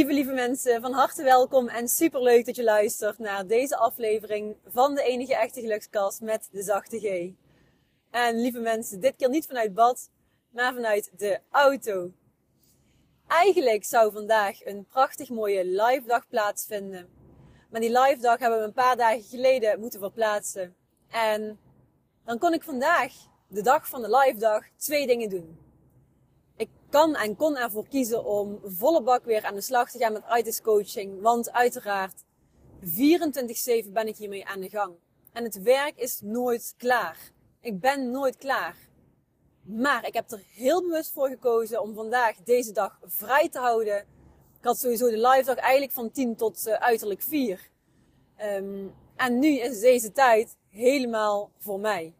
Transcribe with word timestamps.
Lieve, 0.00 0.14
lieve 0.14 0.32
mensen, 0.32 0.80
van 0.80 0.92
harte 0.92 1.22
welkom 1.22 1.68
en 1.68 1.88
super 1.88 2.22
leuk 2.22 2.46
dat 2.46 2.56
je 2.56 2.62
luistert 2.62 3.18
naar 3.18 3.46
deze 3.46 3.76
aflevering 3.76 4.56
van 4.66 4.94
de 4.94 5.02
enige 5.02 5.36
echte 5.36 5.60
gelukskast 5.60 6.20
met 6.20 6.48
de 6.52 6.62
zachte 6.62 6.98
G. 7.00 7.32
En 8.10 8.40
lieve 8.40 8.58
mensen, 8.58 9.00
dit 9.00 9.16
keer 9.16 9.28
niet 9.28 9.46
vanuit 9.46 9.74
bad, 9.74 10.10
maar 10.50 10.74
vanuit 10.74 11.10
de 11.16 11.40
auto. 11.50 12.12
Eigenlijk 13.26 13.84
zou 13.84 14.12
vandaag 14.12 14.64
een 14.64 14.86
prachtig 14.86 15.28
mooie 15.28 15.64
live 15.64 16.06
dag 16.06 16.28
plaatsvinden. 16.28 17.08
Maar 17.70 17.80
die 17.80 17.98
live 17.98 18.20
dag 18.20 18.38
hebben 18.38 18.58
we 18.58 18.64
een 18.64 18.72
paar 18.72 18.96
dagen 18.96 19.22
geleden 19.22 19.80
moeten 19.80 20.00
verplaatsen. 20.00 20.74
En 21.10 21.58
dan 22.24 22.38
kon 22.38 22.52
ik 22.52 22.62
vandaag, 22.62 23.12
de 23.48 23.62
dag 23.62 23.88
van 23.88 24.02
de 24.02 24.16
live 24.16 24.38
dag, 24.38 24.64
twee 24.76 25.06
dingen 25.06 25.28
doen 25.28 25.68
kan 26.88 27.16
en 27.16 27.36
kon 27.36 27.56
ervoor 27.56 27.88
kiezen 27.88 28.24
om 28.24 28.60
volle 28.64 29.02
bak 29.02 29.24
weer 29.24 29.44
aan 29.44 29.54
de 29.54 29.60
slag 29.60 29.90
te 29.90 29.98
gaan 29.98 30.12
met 30.12 30.24
ITIS 30.38 30.60
coaching. 30.60 31.20
Want 31.20 31.52
uiteraard, 31.52 32.24
24-7 32.84 33.92
ben 33.92 34.06
ik 34.06 34.16
hiermee 34.16 34.46
aan 34.46 34.60
de 34.60 34.68
gang. 34.68 34.94
En 35.32 35.44
het 35.44 35.62
werk 35.62 35.96
is 35.96 36.20
nooit 36.20 36.74
klaar. 36.76 37.32
Ik 37.60 37.80
ben 37.80 38.10
nooit 38.10 38.36
klaar. 38.36 38.76
Maar 39.62 40.06
ik 40.06 40.14
heb 40.14 40.30
er 40.30 40.42
heel 40.54 40.80
bewust 40.80 41.12
voor 41.12 41.28
gekozen 41.28 41.82
om 41.82 41.94
vandaag 41.94 42.36
deze 42.36 42.72
dag 42.72 42.98
vrij 43.02 43.48
te 43.48 43.58
houden. 43.58 43.98
Ik 44.58 44.66
had 44.66 44.78
sowieso 44.78 45.10
de 45.10 45.28
live 45.28 45.44
dag 45.44 45.56
eigenlijk 45.56 45.92
van 45.92 46.10
10 46.10 46.36
tot 46.36 46.66
uh, 46.66 46.74
uiterlijk 46.74 47.22
4. 47.22 47.50
Um, 47.50 47.66
ehm, 48.36 48.86
en 49.16 49.38
nu 49.38 49.58
is 49.58 49.80
deze 49.80 50.12
tijd 50.12 50.56
helemaal 50.68 51.50
voor 51.58 51.80
mij. 51.80 52.14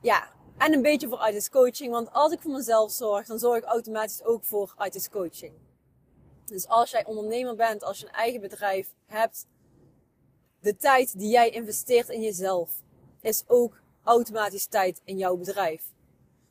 Ja, 0.00 0.33
en 0.58 0.72
een 0.72 0.82
beetje 0.82 1.08
voor 1.08 1.28
ITIS 1.28 1.50
coaching. 1.50 1.90
Want 1.90 2.12
als 2.12 2.32
ik 2.32 2.40
voor 2.40 2.52
mezelf 2.52 2.92
zorg, 2.92 3.26
dan 3.26 3.38
zorg 3.38 3.58
ik 3.58 3.64
automatisch 3.64 4.24
ook 4.24 4.44
voor 4.44 4.74
ITIS 4.86 5.08
coaching. 5.08 5.52
Dus 6.44 6.68
als 6.68 6.90
jij 6.90 7.04
ondernemer 7.04 7.56
bent, 7.56 7.82
als 7.82 7.98
je 7.98 8.06
een 8.06 8.12
eigen 8.12 8.40
bedrijf 8.40 8.94
hebt, 9.06 9.46
de 10.60 10.76
tijd 10.76 11.18
die 11.18 11.30
jij 11.30 11.50
investeert 11.50 12.08
in 12.08 12.20
jezelf 12.20 12.82
is 13.20 13.44
ook 13.46 13.82
automatisch 14.02 14.66
tijd 14.66 15.00
in 15.04 15.18
jouw 15.18 15.36
bedrijf. 15.36 15.92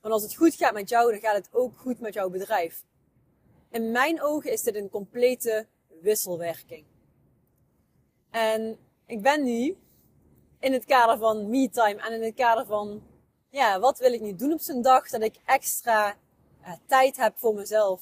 Want 0.02 0.14
als 0.14 0.24
het 0.24 0.36
goed 0.36 0.56
gaat 0.56 0.74
met 0.74 0.90
jou, 0.90 1.12
dan 1.12 1.20
gaat 1.20 1.36
het 1.36 1.50
ook 1.52 1.78
goed 1.78 2.00
met 2.00 2.14
jouw 2.14 2.30
bedrijf. 2.30 2.84
In 3.70 3.92
mijn 3.92 4.22
ogen 4.22 4.52
is 4.52 4.62
dit 4.62 4.76
een 4.76 4.90
complete 4.90 5.68
wisselwerking. 6.02 6.86
En 8.30 8.78
ik 9.06 9.22
ben 9.22 9.44
nu 9.44 9.78
in 10.60 10.74
het 10.74 10.86
kader 10.86 11.18
van 11.18 11.50
me-time 11.50 12.02
en 12.02 12.14
in 12.14 12.22
het 12.22 12.36
kader 12.36 12.66
van 12.66 13.04
ja, 13.54 13.80
wat 13.80 14.00
wil 14.00 14.14
ik 14.14 14.22
nu 14.22 14.36
doen 14.36 14.54
op 14.54 14.60
zijn 14.60 14.82
dag 14.82 15.10
dat 15.10 15.22
ik 15.22 15.36
extra 15.46 16.18
uh, 16.62 16.74
tijd 16.86 17.18
heb 17.18 17.34
voor 17.38 17.54
mezelf? 17.54 18.02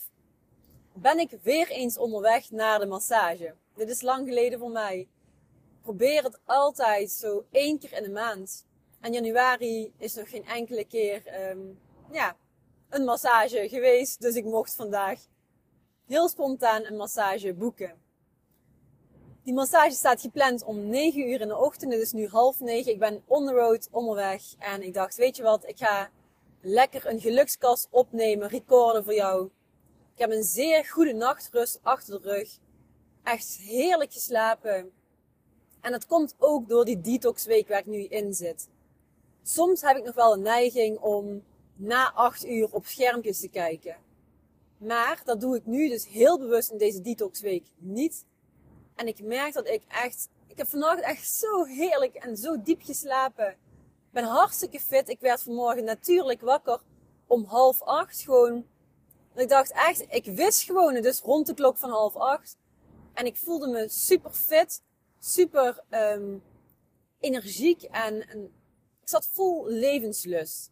Ben 0.94 1.20
ik 1.20 1.38
weer 1.42 1.70
eens 1.70 1.98
onderweg 1.98 2.52
naar 2.52 2.80
de 2.80 2.86
massage? 2.86 3.56
Dit 3.76 3.90
is 3.90 4.02
lang 4.02 4.28
geleden 4.28 4.60
voor 4.60 4.72
mij. 4.72 5.08
Probeer 5.82 6.24
het 6.24 6.40
altijd 6.46 7.12
zo 7.12 7.46
één 7.52 7.80
keer 7.80 7.94
in 7.94 8.04
de 8.04 8.10
maand. 8.10 8.66
En 9.02 9.14
januari 9.14 9.94
is 9.98 10.16
nog 10.16 10.30
geen 10.30 10.46
enkele 10.46 10.86
keer 10.86 11.50
um, 11.50 11.80
ja, 12.12 12.36
een 12.90 13.04
massage 13.04 13.70
geweest. 13.70 14.22
Dus 14.22 14.36
ik 14.36 14.46
mocht 14.46 14.76
vandaag 14.76 15.20
heel 16.08 16.30
spontaan 16.30 16.86
een 16.86 16.98
massage 16.98 17.54
boeken. 17.54 18.02
Die 19.44 19.53
massage 19.53 19.95
staat 19.95 20.22
gepland 20.22 20.64
om 20.64 20.89
9 20.89 21.30
uur 21.30 21.42
in 21.42 21.47
de 21.47 21.58
ochtend. 21.58 21.94
Het 21.94 22.02
is 22.02 22.11
nu 22.11 22.28
half 22.28 22.59
9. 22.59 22.92
Ik 22.92 23.00
ben 23.00 23.23
on 23.28 23.45
the 23.45 23.53
road, 23.53 23.88
onderweg. 23.92 24.42
En 24.59 24.83
ik 24.83 24.94
dacht, 24.94 25.16
weet 25.16 25.36
je 25.36 25.44
wat, 25.44 25.67
ik 25.67 25.78
ga 25.78 26.09
lekker 26.61 27.08
een 27.08 27.20
gelukskast 27.20 27.88
opnemen, 27.89 28.48
recorden 28.48 29.03
voor 29.03 29.14
jou. 29.14 29.50
Ik 30.14 30.20
heb 30.20 30.31
een 30.31 30.44
zeer 30.44 30.86
goede 30.86 31.14
nachtrust 31.14 31.80
achter 31.81 32.22
de 32.22 32.30
rug. 32.30 32.58
Echt 33.23 33.58
heerlijk 33.58 34.14
geslapen. 34.14 34.92
En 35.82 35.92
dat 35.92 36.05
komt 36.05 36.36
ook 36.37 36.70
door 36.70 36.86
die 36.86 37.02
detoxweek 37.02 37.67
waar 37.67 37.80
ik 37.80 37.86
nu 37.86 38.04
in 38.04 38.33
zit. 38.33 38.70
Soms 39.43 39.82
heb 39.82 39.98
ik 39.98 40.04
nog 40.04 40.16
wel 40.16 40.33
een 40.33 40.42
neiging 40.42 40.99
om 40.99 41.43
na 41.76 42.14
8 42.14 42.45
uur 42.45 42.67
op 42.71 42.86
schermpjes 42.86 43.39
te 43.39 43.49
kijken. 43.49 43.95
Maar 44.77 45.21
dat 45.26 45.42
doe 45.42 45.55
ik 45.55 45.66
nu 45.66 45.89
dus 45.89 46.08
heel 46.08 46.39
bewust 46.39 46.71
in 46.71 46.77
deze 46.77 47.02
detoxweek 47.02 47.66
niet. 47.77 48.26
En 49.02 49.08
ik 49.08 49.23
merk 49.23 49.54
dat 49.54 49.67
ik 49.67 49.84
echt, 49.88 50.30
ik 50.48 50.58
heb 50.58 50.67
vannacht 50.67 51.02
echt 51.02 51.32
zo 51.32 51.64
heerlijk 51.64 52.16
en 52.16 52.38
zo 52.38 52.62
diep 52.62 52.82
geslapen. 52.82 53.50
Ik 53.50 54.12
ben 54.12 54.23
hartstikke 54.23 54.80
fit. 54.80 55.10
Ik 55.10 55.20
werd 55.20 55.44
vanmorgen 55.44 55.84
natuurlijk 55.84 56.42
wakker 56.42 56.82
om 57.28 57.44
half 57.44 57.82
acht 57.82 58.22
gewoon. 58.22 58.66
ik 59.36 59.50
dacht 59.50 59.72
echt, 59.72 60.06
ik 60.10 60.26
wist 60.26 60.64
gewoon, 60.64 61.02
dus 61.02 61.20
rond 61.20 61.48
de 61.48 61.54
klok 61.54 61.78
van 61.78 61.90
half 61.90 62.16
acht. 62.16 62.58
En 63.14 63.26
ik 63.26 63.38
voelde 63.38 63.67
me 63.67 63.90
super 63.90 64.32
fit, 64.32 64.82
super 65.20 65.84
um, 65.90 66.44
energiek 67.20 67.84
en, 67.84 68.28
en 68.28 68.44
ik 69.02 69.10
zat 69.10 69.28
vol 69.32 69.67
levenslust. 69.67 70.72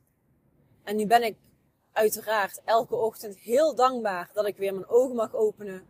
En 0.84 0.96
nu 0.96 1.06
ben 1.06 1.24
ik 1.24 1.38
uiteraard 1.92 2.62
elke 2.66 2.96
ochtend 2.96 3.38
heel 3.38 3.76
dankbaar 3.76 4.30
dat 4.34 4.48
ik 4.48 4.58
weer 4.58 4.74
mijn 4.74 4.90
ogen 4.90 5.16
mag 5.16 5.36
openen 5.36 5.88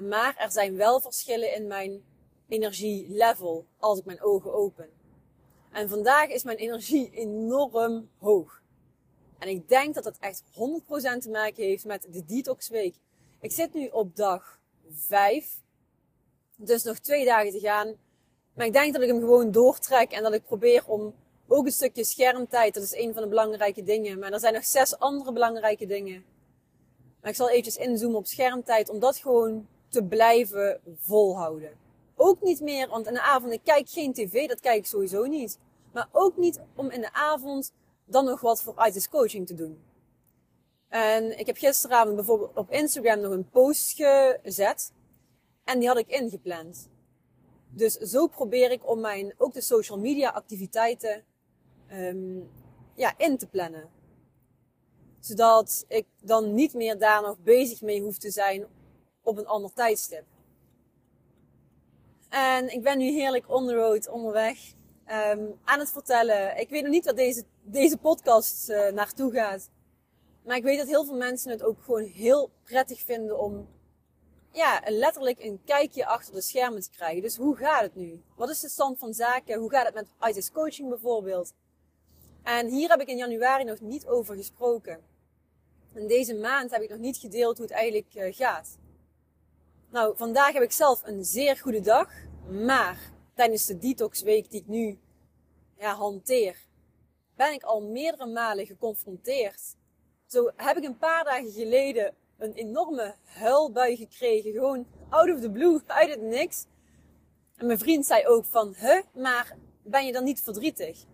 maar 0.00 0.36
er 0.36 0.50
zijn 0.50 0.76
wel 0.76 1.00
verschillen 1.00 1.54
in 1.54 1.66
mijn 1.66 2.04
energielevel 2.48 3.66
als 3.78 3.98
ik 3.98 4.04
mijn 4.04 4.22
ogen 4.22 4.54
open. 4.54 4.88
En 5.72 5.88
vandaag 5.88 6.28
is 6.28 6.42
mijn 6.42 6.56
energie 6.56 7.10
enorm 7.10 8.08
hoog. 8.18 8.62
En 9.38 9.48
ik 9.48 9.68
denk 9.68 9.94
dat 9.94 10.04
dat 10.04 10.18
echt 10.20 10.42
100% 10.50 10.52
te 11.18 11.30
maken 11.30 11.64
heeft 11.64 11.84
met 11.84 12.06
de 12.10 12.24
detoxweek. 12.24 12.94
Ik 13.40 13.52
zit 13.52 13.74
nu 13.74 13.88
op 13.88 14.16
dag 14.16 14.60
5. 14.90 15.60
Dus 16.56 16.82
nog 16.82 16.98
twee 16.98 17.24
dagen 17.24 17.52
te 17.52 17.60
gaan. 17.60 17.94
Maar 18.54 18.66
ik 18.66 18.72
denk 18.72 18.92
dat 18.92 19.02
ik 19.02 19.08
hem 19.08 19.20
gewoon 19.20 19.50
doortrek 19.50 20.12
en 20.12 20.22
dat 20.22 20.34
ik 20.34 20.44
probeer 20.44 20.86
om 20.86 21.14
ook 21.46 21.66
een 21.66 21.72
stukje 21.72 22.04
schermtijd. 22.04 22.74
Dat 22.74 22.82
is 22.82 22.94
een 22.94 23.12
van 23.12 23.22
de 23.22 23.28
belangrijke 23.28 23.82
dingen. 23.82 24.18
Maar 24.18 24.32
er 24.32 24.40
zijn 24.40 24.54
nog 24.54 24.64
zes 24.64 24.98
andere 24.98 25.32
belangrijke 25.32 25.86
dingen. 25.86 26.24
Maar 27.20 27.30
ik 27.30 27.36
zal 27.36 27.50
eventjes 27.50 27.76
inzoomen 27.76 28.18
op 28.18 28.26
schermtijd. 28.26 28.88
Om 28.88 28.98
dat 28.98 29.16
gewoon 29.16 29.68
te 29.92 30.04
blijven 30.04 30.80
volhouden. 30.98 31.70
Ook 32.16 32.42
niet 32.42 32.60
meer, 32.60 32.88
want 32.88 33.06
in 33.06 33.14
de 33.14 33.22
avond, 33.22 33.52
ik 33.52 33.60
kijk 33.64 33.88
geen 33.88 34.12
tv, 34.12 34.48
dat 34.48 34.60
kijk 34.60 34.78
ik 34.78 34.86
sowieso 34.86 35.24
niet. 35.24 35.58
Maar 35.92 36.08
ook 36.12 36.36
niet 36.36 36.60
om 36.76 36.90
in 36.90 37.00
de 37.00 37.12
avond 37.12 37.72
dan 38.04 38.24
nog 38.24 38.40
wat 38.40 38.62
voor 38.62 38.86
ITIS 38.86 39.08
coaching 39.08 39.46
te 39.46 39.54
doen. 39.54 39.82
En 40.88 41.38
ik 41.38 41.46
heb 41.46 41.56
gisteravond 41.56 42.16
bijvoorbeeld 42.16 42.56
op 42.56 42.70
Instagram 42.70 43.20
nog 43.20 43.32
een 43.32 43.50
post 43.50 43.92
gezet. 43.92 44.92
En 45.64 45.78
die 45.78 45.88
had 45.88 45.98
ik 45.98 46.08
ingepland. 46.08 46.88
Dus 47.68 47.94
zo 47.94 48.26
probeer 48.26 48.70
ik 48.70 48.88
om 48.88 49.00
mijn, 49.00 49.34
ook 49.38 49.52
de 49.52 49.60
social 49.60 49.98
media 49.98 50.30
activiteiten, 50.30 51.24
um, 51.92 52.50
ja, 52.94 53.14
in 53.18 53.38
te 53.38 53.46
plannen. 53.46 53.90
Zodat 55.20 55.84
ik 55.88 56.06
dan 56.20 56.54
niet 56.54 56.74
meer 56.74 56.98
daar 56.98 57.22
nog 57.22 57.38
bezig 57.38 57.80
mee 57.80 58.02
hoef 58.02 58.18
te 58.18 58.30
zijn 58.30 58.66
op 59.22 59.38
een 59.38 59.46
ander 59.46 59.72
tijdstip. 59.72 60.24
En 62.28 62.72
ik 62.72 62.82
ben 62.82 62.98
nu 62.98 63.04
heerlijk 63.04 63.50
on 63.50 63.66
the 63.66 63.74
road, 63.74 64.08
onderweg. 64.08 64.58
Um, 65.06 65.58
aan 65.64 65.78
het 65.78 65.92
vertellen. 65.92 66.58
Ik 66.58 66.68
weet 66.68 66.82
nog 66.82 66.90
niet 66.90 67.04
waar 67.04 67.14
deze, 67.14 67.44
deze 67.62 67.96
podcast 67.96 68.70
uh, 68.70 68.88
naartoe 68.88 69.32
gaat. 69.32 69.70
Maar 70.44 70.56
ik 70.56 70.62
weet 70.62 70.78
dat 70.78 70.86
heel 70.86 71.04
veel 71.04 71.16
mensen 71.16 71.50
het 71.50 71.62
ook 71.62 71.82
gewoon 71.82 72.04
heel 72.04 72.50
prettig 72.64 73.00
vinden 73.00 73.38
om 73.38 73.68
ja, 74.52 74.82
letterlijk 74.86 75.40
een 75.40 75.60
kijkje 75.64 76.06
achter 76.06 76.34
de 76.34 76.40
schermen 76.40 76.82
te 76.82 76.90
krijgen. 76.90 77.22
Dus 77.22 77.36
hoe 77.36 77.56
gaat 77.56 77.82
het 77.82 77.94
nu? 77.94 78.22
Wat 78.36 78.50
is 78.50 78.60
de 78.60 78.68
stand 78.68 78.98
van 78.98 79.14
zaken? 79.14 79.58
Hoe 79.58 79.70
gaat 79.70 79.86
het 79.86 79.94
met 79.94 80.30
ITIS 80.30 80.52
coaching 80.52 80.88
bijvoorbeeld? 80.88 81.52
En 82.42 82.68
hier 82.68 82.88
heb 82.88 83.00
ik 83.00 83.08
in 83.08 83.16
januari 83.16 83.64
nog 83.64 83.80
niet 83.80 84.06
over 84.06 84.36
gesproken. 84.36 85.00
En 85.94 86.06
deze 86.06 86.34
maand 86.34 86.70
heb 86.70 86.82
ik 86.82 86.90
nog 86.90 86.98
niet 86.98 87.16
gedeeld 87.16 87.56
hoe 87.56 87.66
het 87.66 87.74
eigenlijk 87.74 88.14
uh, 88.14 88.34
gaat. 88.34 88.78
Nou, 89.92 90.16
vandaag 90.16 90.52
heb 90.52 90.62
ik 90.62 90.72
zelf 90.72 91.02
een 91.04 91.24
zeer 91.24 91.56
goede 91.56 91.80
dag. 91.80 92.08
Maar 92.48 92.98
tijdens 93.34 93.66
de 93.66 93.78
detoxweek 93.78 94.50
die 94.50 94.60
ik 94.60 94.66
nu 94.66 94.98
ja, 95.78 95.94
hanteer, 95.94 96.66
ben 97.36 97.52
ik 97.52 97.62
al 97.62 97.82
meerdere 97.82 98.26
malen 98.26 98.66
geconfronteerd. 98.66 99.76
Zo 100.26 100.50
heb 100.56 100.76
ik 100.76 100.84
een 100.84 100.98
paar 100.98 101.24
dagen 101.24 101.50
geleden 101.50 102.14
een 102.38 102.52
enorme 102.52 103.14
huilbui 103.24 103.96
gekregen. 103.96 104.52
Gewoon 104.52 104.86
out 105.08 105.30
of 105.34 105.40
the 105.40 105.50
blue, 105.50 105.80
uit 105.86 106.10
het 106.10 106.22
niks. 106.22 106.66
En 107.56 107.66
mijn 107.66 107.78
vriend 107.78 108.06
zei 108.06 108.26
ook 108.26 108.44
van, 108.44 108.74
huh, 108.78 109.02
maar 109.14 109.56
ben 109.82 110.06
je 110.06 110.12
dan 110.12 110.24
niet 110.24 110.42
verdrietig? 110.42 111.04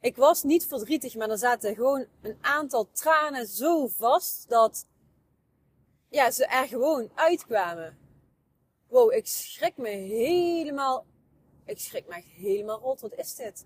Ik 0.00 0.16
was 0.16 0.42
niet 0.42 0.66
verdrietig, 0.66 1.14
maar 1.14 1.30
er 1.30 1.38
zaten 1.38 1.74
gewoon 1.74 2.06
een 2.22 2.38
aantal 2.40 2.88
tranen 2.92 3.46
zo 3.46 3.86
vast 3.86 4.48
dat 4.48 4.86
ja, 6.08 6.30
ze 6.30 6.46
er 6.46 6.66
gewoon 6.66 7.10
uitkwamen 7.14 8.06
wow, 8.88 9.12
ik 9.12 9.26
schrik 9.26 9.76
me 9.76 9.88
helemaal, 9.88 11.06
ik 11.64 11.78
schrik 11.78 12.08
me 12.08 12.14
echt 12.14 12.26
helemaal 12.26 12.80
rot. 12.80 13.00
Wat 13.00 13.14
is 13.14 13.34
dit? 13.34 13.64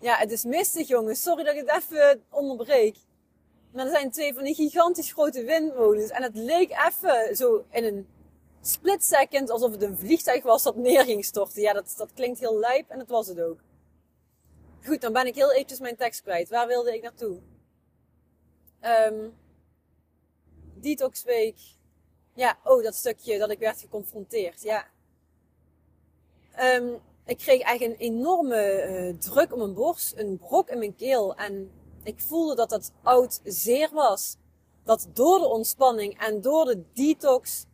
Ja, 0.00 0.16
het 0.16 0.30
is 0.30 0.44
mistig, 0.44 0.88
jongens. 0.88 1.22
Sorry 1.22 1.44
dat 1.44 1.54
ik 1.54 1.66
het 1.66 1.82
even 1.82 2.24
onderbreek. 2.30 2.96
Maar 3.72 3.84
er 3.84 3.90
zijn 3.90 4.10
twee 4.10 4.34
van 4.34 4.44
die 4.44 4.54
gigantisch 4.54 5.12
grote 5.12 5.44
windmolens. 5.44 6.10
En 6.10 6.22
het 6.22 6.36
leek 6.36 6.70
even 6.86 7.36
zo 7.36 7.64
in 7.70 7.84
een 7.84 8.06
split 8.60 9.04
second 9.04 9.50
alsof 9.50 9.70
het 9.70 9.82
een 9.82 9.98
vliegtuig 9.98 10.42
was 10.42 10.62
dat 10.62 10.76
neer 10.76 11.04
ging 11.04 11.24
storten. 11.24 11.62
Ja, 11.62 11.72
dat, 11.72 11.94
dat 11.96 12.12
klinkt 12.12 12.40
heel 12.40 12.58
lijp 12.58 12.90
en 12.90 12.98
dat 12.98 13.08
was 13.08 13.26
het 13.26 13.40
ook. 13.40 13.60
Goed, 14.82 15.00
dan 15.00 15.12
ben 15.12 15.26
ik 15.26 15.34
heel 15.34 15.52
eventjes 15.52 15.80
mijn 15.80 15.96
tekst 15.96 16.22
kwijt. 16.22 16.48
Waar 16.48 16.66
wilde 16.66 16.94
ik 16.94 17.02
naartoe? 17.02 17.40
Um, 18.80 19.34
Detox 20.74 21.22
Week. 21.22 21.58
Ja, 22.34 22.58
oh, 22.64 22.82
dat 22.82 22.94
stukje 22.94 23.38
dat 23.38 23.50
ik 23.50 23.58
werd 23.58 23.80
geconfronteerd. 23.80 24.62
Ja. 24.62 24.86
Um, 26.60 27.00
ik 27.26 27.38
kreeg 27.38 27.62
eigenlijk 27.62 28.00
een 28.00 28.06
enorme 28.06 28.86
uh, 28.88 29.18
druk 29.18 29.52
op 29.52 29.58
mijn 29.58 29.74
borst, 29.74 30.16
een 30.16 30.38
brok 30.38 30.68
in 30.68 30.78
mijn 30.78 30.96
keel. 30.96 31.34
En 31.34 31.70
ik 32.02 32.20
voelde 32.20 32.54
dat 32.54 32.70
dat 32.70 32.92
oud 33.02 33.40
zeer 33.44 33.90
was. 33.92 34.36
Dat 34.84 35.08
door 35.12 35.38
de 35.38 35.46
ontspanning 35.46 36.18
en 36.20 36.40
door 36.40 36.64
de 36.64 36.82
detox 36.92 37.66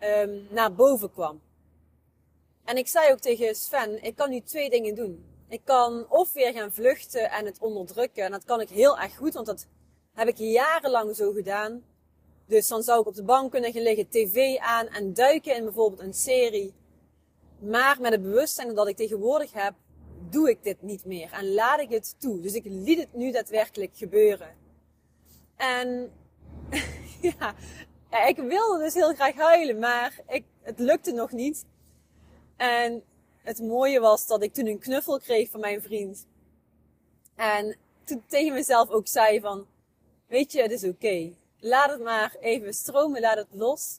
um, 0.00 0.46
naar 0.50 0.74
boven 0.74 1.12
kwam. 1.12 1.40
En 2.64 2.76
ik 2.76 2.88
zei 2.88 3.12
ook 3.12 3.18
tegen 3.18 3.54
Sven, 3.54 4.02
ik 4.02 4.16
kan 4.16 4.30
nu 4.30 4.40
twee 4.40 4.70
dingen 4.70 4.94
doen. 4.94 5.24
Ik 5.48 5.60
kan 5.64 6.06
of 6.08 6.32
weer 6.32 6.52
gaan 6.52 6.72
vluchten 6.72 7.30
en 7.30 7.46
het 7.46 7.58
onderdrukken. 7.58 8.24
En 8.24 8.30
dat 8.30 8.44
kan 8.44 8.60
ik 8.60 8.68
heel 8.68 8.98
erg 8.98 9.16
goed, 9.16 9.34
want 9.34 9.46
dat 9.46 9.66
heb 10.14 10.28
ik 10.28 10.36
jarenlang 10.36 11.16
zo 11.16 11.32
gedaan. 11.32 11.84
Dus 12.46 12.68
dan 12.68 12.82
zou 12.82 13.00
ik 13.00 13.06
op 13.06 13.14
de 13.14 13.22
bank 13.22 13.50
kunnen 13.50 13.72
gaan 13.72 13.82
liggen, 13.82 14.08
tv 14.08 14.58
aan 14.58 14.88
en 14.88 15.14
duiken 15.14 15.56
in 15.56 15.64
bijvoorbeeld 15.64 16.00
een 16.00 16.14
serie. 16.14 16.72
Maar 17.58 18.00
met 18.00 18.12
het 18.12 18.22
bewustzijn 18.22 18.74
dat 18.74 18.88
ik 18.88 18.96
tegenwoordig 18.96 19.52
heb, 19.52 19.74
doe 20.30 20.50
ik 20.50 20.62
dit 20.62 20.82
niet 20.82 21.04
meer 21.04 21.32
en 21.32 21.54
laat 21.54 21.80
ik 21.80 21.90
het 21.90 22.14
toe. 22.18 22.40
Dus 22.40 22.54
ik 22.54 22.64
liet 22.64 22.98
het 22.98 23.14
nu 23.14 23.30
daadwerkelijk 23.30 23.96
gebeuren. 23.96 24.56
En 25.56 26.12
ja, 27.20 27.54
ik 28.26 28.36
wilde 28.36 28.78
dus 28.78 28.94
heel 28.94 29.14
graag 29.14 29.34
huilen, 29.34 29.78
maar 29.78 30.20
ik, 30.28 30.44
het 30.62 30.78
lukte 30.78 31.12
nog 31.12 31.32
niet. 31.32 31.64
En 32.56 33.02
het 33.42 33.60
mooie 33.60 34.00
was 34.00 34.26
dat 34.26 34.42
ik 34.42 34.52
toen 34.52 34.66
een 34.66 34.78
knuffel 34.78 35.18
kreeg 35.18 35.50
van 35.50 35.60
mijn 35.60 35.82
vriend. 35.82 36.26
En 37.34 37.76
toen 38.04 38.24
tegen 38.26 38.52
mezelf 38.52 38.88
ook 38.88 39.06
zei 39.06 39.40
van, 39.40 39.66
weet 40.26 40.52
je, 40.52 40.62
het 40.62 40.70
is 40.70 40.84
oké. 40.84 41.32
Laat 41.64 41.90
het 41.90 42.02
maar 42.02 42.36
even 42.40 42.74
stromen, 42.74 43.20
laat 43.20 43.36
het 43.36 43.48
los. 43.50 43.98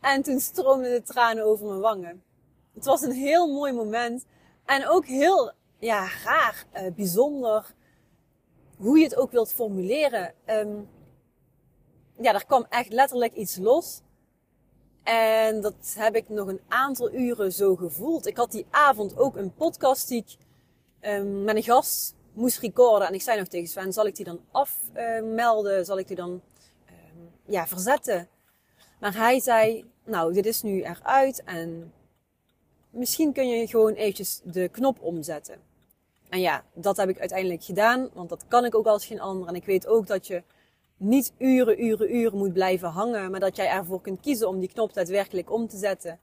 En 0.00 0.22
toen 0.22 0.40
stroomden 0.40 0.90
de 0.90 1.02
tranen 1.02 1.44
over 1.44 1.66
mijn 1.66 1.80
wangen. 1.80 2.22
Het 2.74 2.84
was 2.84 3.02
een 3.02 3.12
heel 3.12 3.52
mooi 3.52 3.72
moment. 3.72 4.24
En 4.64 4.88
ook 4.88 5.06
heel, 5.06 5.52
ja, 5.78 6.08
raar, 6.24 6.66
uh, 6.74 6.92
bijzonder. 6.94 7.74
Hoe 8.76 8.98
je 8.98 9.04
het 9.04 9.16
ook 9.16 9.30
wilt 9.30 9.52
formuleren. 9.52 10.34
Um, 10.46 10.88
ja, 12.20 12.34
er 12.34 12.46
kwam 12.46 12.66
echt 12.68 12.92
letterlijk 12.92 13.34
iets 13.34 13.56
los. 13.56 14.00
En 15.02 15.60
dat 15.60 15.94
heb 15.98 16.16
ik 16.16 16.28
nog 16.28 16.48
een 16.48 16.60
aantal 16.68 17.12
uren 17.12 17.52
zo 17.52 17.76
gevoeld. 17.76 18.26
Ik 18.26 18.36
had 18.36 18.52
die 18.52 18.66
avond 18.70 19.16
ook 19.16 19.36
een 19.36 19.54
podcast 19.54 20.08
die 20.08 20.18
ik 20.18 20.36
um, 21.10 21.44
met 21.44 21.56
een 21.56 21.62
gast 21.62 22.14
moest 22.32 22.58
recorden. 22.58 23.08
En 23.08 23.14
ik 23.14 23.22
zei 23.22 23.38
nog 23.38 23.48
tegen 23.48 23.68
Sven, 23.68 23.92
zal 23.92 24.06
ik 24.06 24.16
die 24.16 24.24
dan 24.24 24.40
afmelden? 24.50 25.84
Zal 25.84 25.98
ik 25.98 26.06
die 26.06 26.16
dan 26.16 26.42
ja, 27.46 27.66
verzetten? 27.66 28.28
Maar 29.00 29.14
hij 29.14 29.40
zei, 29.40 29.84
nou, 30.04 30.32
dit 30.32 30.46
is 30.46 30.62
nu 30.62 30.82
eruit 30.82 31.42
en 31.44 31.92
misschien 32.90 33.32
kun 33.32 33.48
je 33.48 33.66
gewoon 33.66 33.92
eventjes 33.92 34.40
de 34.44 34.68
knop 34.68 35.00
omzetten. 35.00 35.60
En 36.28 36.40
ja, 36.40 36.64
dat 36.74 36.96
heb 36.96 37.08
ik 37.08 37.18
uiteindelijk 37.18 37.64
gedaan, 37.64 38.10
want 38.12 38.28
dat 38.28 38.44
kan 38.48 38.64
ik 38.64 38.74
ook 38.74 38.86
als 38.86 39.06
geen 39.06 39.20
ander. 39.20 39.48
En 39.48 39.54
ik 39.54 39.64
weet 39.64 39.86
ook 39.86 40.06
dat 40.06 40.26
je 40.26 40.42
niet 40.96 41.32
uren, 41.38 41.84
uren, 41.84 42.14
uren 42.16 42.38
moet 42.38 42.52
blijven 42.52 42.88
hangen, 42.88 43.30
maar 43.30 43.40
dat 43.40 43.56
jij 43.56 43.68
ervoor 43.68 44.00
kunt 44.00 44.20
kiezen 44.20 44.48
om 44.48 44.60
die 44.60 44.72
knop 44.72 44.94
daadwerkelijk 44.94 45.52
om 45.52 45.68
te 45.68 45.76
zetten. 45.76 46.20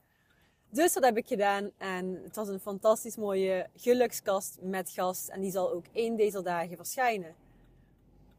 Dus 0.70 0.92
dat 0.92 1.04
heb 1.04 1.16
ik 1.16 1.26
gedaan 1.26 1.70
en 1.78 2.20
het 2.24 2.36
was 2.36 2.48
een 2.48 2.60
fantastisch 2.60 3.16
mooie 3.16 3.66
gelukskast 3.76 4.58
met 4.60 4.90
gast 4.90 5.28
en 5.28 5.40
die 5.40 5.50
zal 5.50 5.72
ook 5.72 5.84
één 5.92 6.16
deze 6.16 6.42
dagen 6.42 6.76
verschijnen. 6.76 7.34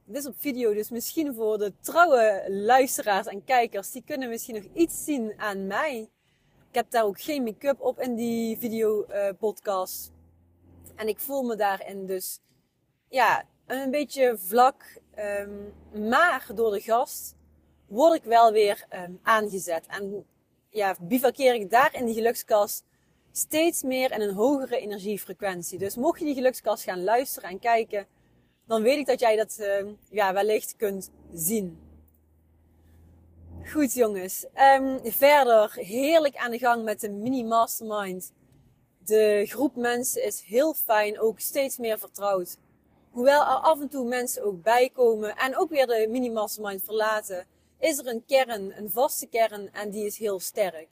Dit 0.07 0.15
is 0.15 0.25
op 0.25 0.35
video, 0.37 0.73
dus 0.73 0.89
misschien 0.89 1.33
voor 1.33 1.57
de 1.57 1.73
trouwe 1.79 2.45
luisteraars 2.47 3.27
en 3.27 3.43
kijkers, 3.43 3.91
die 3.91 4.03
kunnen 4.05 4.29
misschien 4.29 4.55
nog 4.55 4.63
iets 4.73 5.03
zien 5.03 5.33
aan 5.37 5.67
mij. 5.67 6.09
Ik 6.69 6.75
heb 6.75 6.91
daar 6.91 7.03
ook 7.03 7.21
geen 7.21 7.43
make-up 7.43 7.81
op 7.81 7.99
in 7.99 8.15
die 8.15 8.57
video 8.57 9.05
uh, 9.09 9.29
podcast. 9.39 10.11
En 10.95 11.07
ik 11.07 11.19
voel 11.19 11.43
me 11.43 11.55
daarin 11.55 12.05
dus, 12.05 12.39
ja, 13.09 13.45
een 13.65 13.91
beetje 13.91 14.37
vlak. 14.37 15.01
Um, 15.19 15.73
maar 16.09 16.47
door 16.55 16.71
de 16.71 16.81
gast 16.81 17.35
word 17.87 18.15
ik 18.15 18.23
wel 18.23 18.51
weer 18.51 18.85
um, 18.93 19.19
aangezet. 19.23 19.85
En 19.87 20.25
ja, 20.69 20.95
bivakkeer 21.01 21.53
ik 21.53 21.69
daar 21.69 21.95
in 21.95 22.05
die 22.05 22.15
gelukskast 22.15 22.83
steeds 23.31 23.83
meer 23.83 24.11
in 24.11 24.21
een 24.21 24.33
hogere 24.33 24.79
energiefrequentie. 24.79 25.77
Dus 25.77 25.95
mocht 25.95 26.19
je 26.19 26.25
die 26.25 26.33
gelukskast 26.33 26.83
gaan 26.83 27.03
luisteren 27.03 27.49
en 27.49 27.59
kijken, 27.59 28.07
dan 28.67 28.81
weet 28.81 28.97
ik 28.97 29.05
dat 29.05 29.19
jij 29.19 29.35
dat 29.35 29.57
uh, 29.59 29.85
ja, 30.09 30.33
wellicht 30.33 30.75
kunt 30.75 31.11
zien. 31.33 31.79
Goed 33.63 33.93
jongens, 33.93 34.45
um, 34.77 34.99
verder 35.03 35.73
heerlijk 35.73 36.35
aan 36.35 36.51
de 36.51 36.59
gang 36.59 36.83
met 36.83 36.99
de 36.99 37.09
mini 37.09 37.43
mastermind. 37.43 38.31
De 38.97 39.45
groep 39.47 39.75
mensen 39.75 40.23
is 40.23 40.41
heel 40.41 40.73
fijn, 40.73 41.19
ook 41.19 41.39
steeds 41.39 41.77
meer 41.77 41.99
vertrouwd. 41.99 42.57
Hoewel 43.11 43.41
er 43.41 43.47
af 43.47 43.81
en 43.81 43.89
toe 43.89 44.07
mensen 44.07 44.43
ook 44.43 44.61
bijkomen 44.61 45.35
en 45.35 45.57
ook 45.57 45.69
weer 45.69 45.87
de 45.87 46.07
mini 46.09 46.31
mastermind 46.31 46.83
verlaten, 46.83 47.45
is 47.79 47.97
er 47.97 48.07
een 48.07 48.25
kern, 48.25 48.77
een 48.77 48.89
vaste 48.89 49.27
kern 49.27 49.73
en 49.73 49.89
die 49.89 50.05
is 50.05 50.17
heel 50.17 50.39
sterk. 50.39 50.87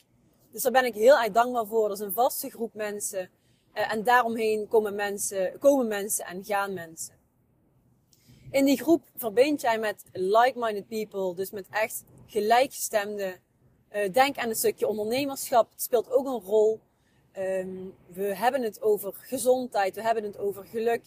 Dus 0.50 0.62
daar 0.62 0.72
ben 0.72 0.84
ik 0.84 0.94
heel 0.94 1.18
erg 1.18 1.32
dankbaar 1.32 1.66
voor. 1.66 1.88
Dat 1.88 1.98
is 1.98 2.06
een 2.06 2.12
vaste 2.12 2.50
groep 2.50 2.74
mensen 2.74 3.30
uh, 3.74 3.92
en 3.92 4.02
daaromheen 4.04 4.68
komen 4.68 4.94
mensen, 4.94 5.58
komen 5.58 5.88
mensen 5.88 6.26
en 6.26 6.44
gaan 6.44 6.72
mensen. 6.72 7.23
In 8.54 8.64
die 8.64 8.82
groep 8.82 9.02
verbind 9.16 9.60
jij 9.60 9.78
met 9.78 10.04
like-minded 10.12 10.88
people, 10.88 11.34
dus 11.34 11.50
met 11.50 11.66
echt 11.70 12.04
gelijkgestemde. 12.26 13.38
Uh, 13.92 14.12
denk 14.12 14.36
aan 14.36 14.48
een 14.48 14.54
stukje 14.54 14.86
ondernemerschap, 14.86 15.70
het 15.70 15.82
speelt 15.82 16.12
ook 16.12 16.26
een 16.26 16.40
rol. 16.40 16.80
Um, 17.38 17.94
we 18.06 18.22
hebben 18.22 18.62
het 18.62 18.82
over 18.82 19.14
gezondheid, 19.14 19.94
we 19.94 20.02
hebben 20.02 20.24
het 20.24 20.38
over 20.38 20.64
geluk, 20.66 21.02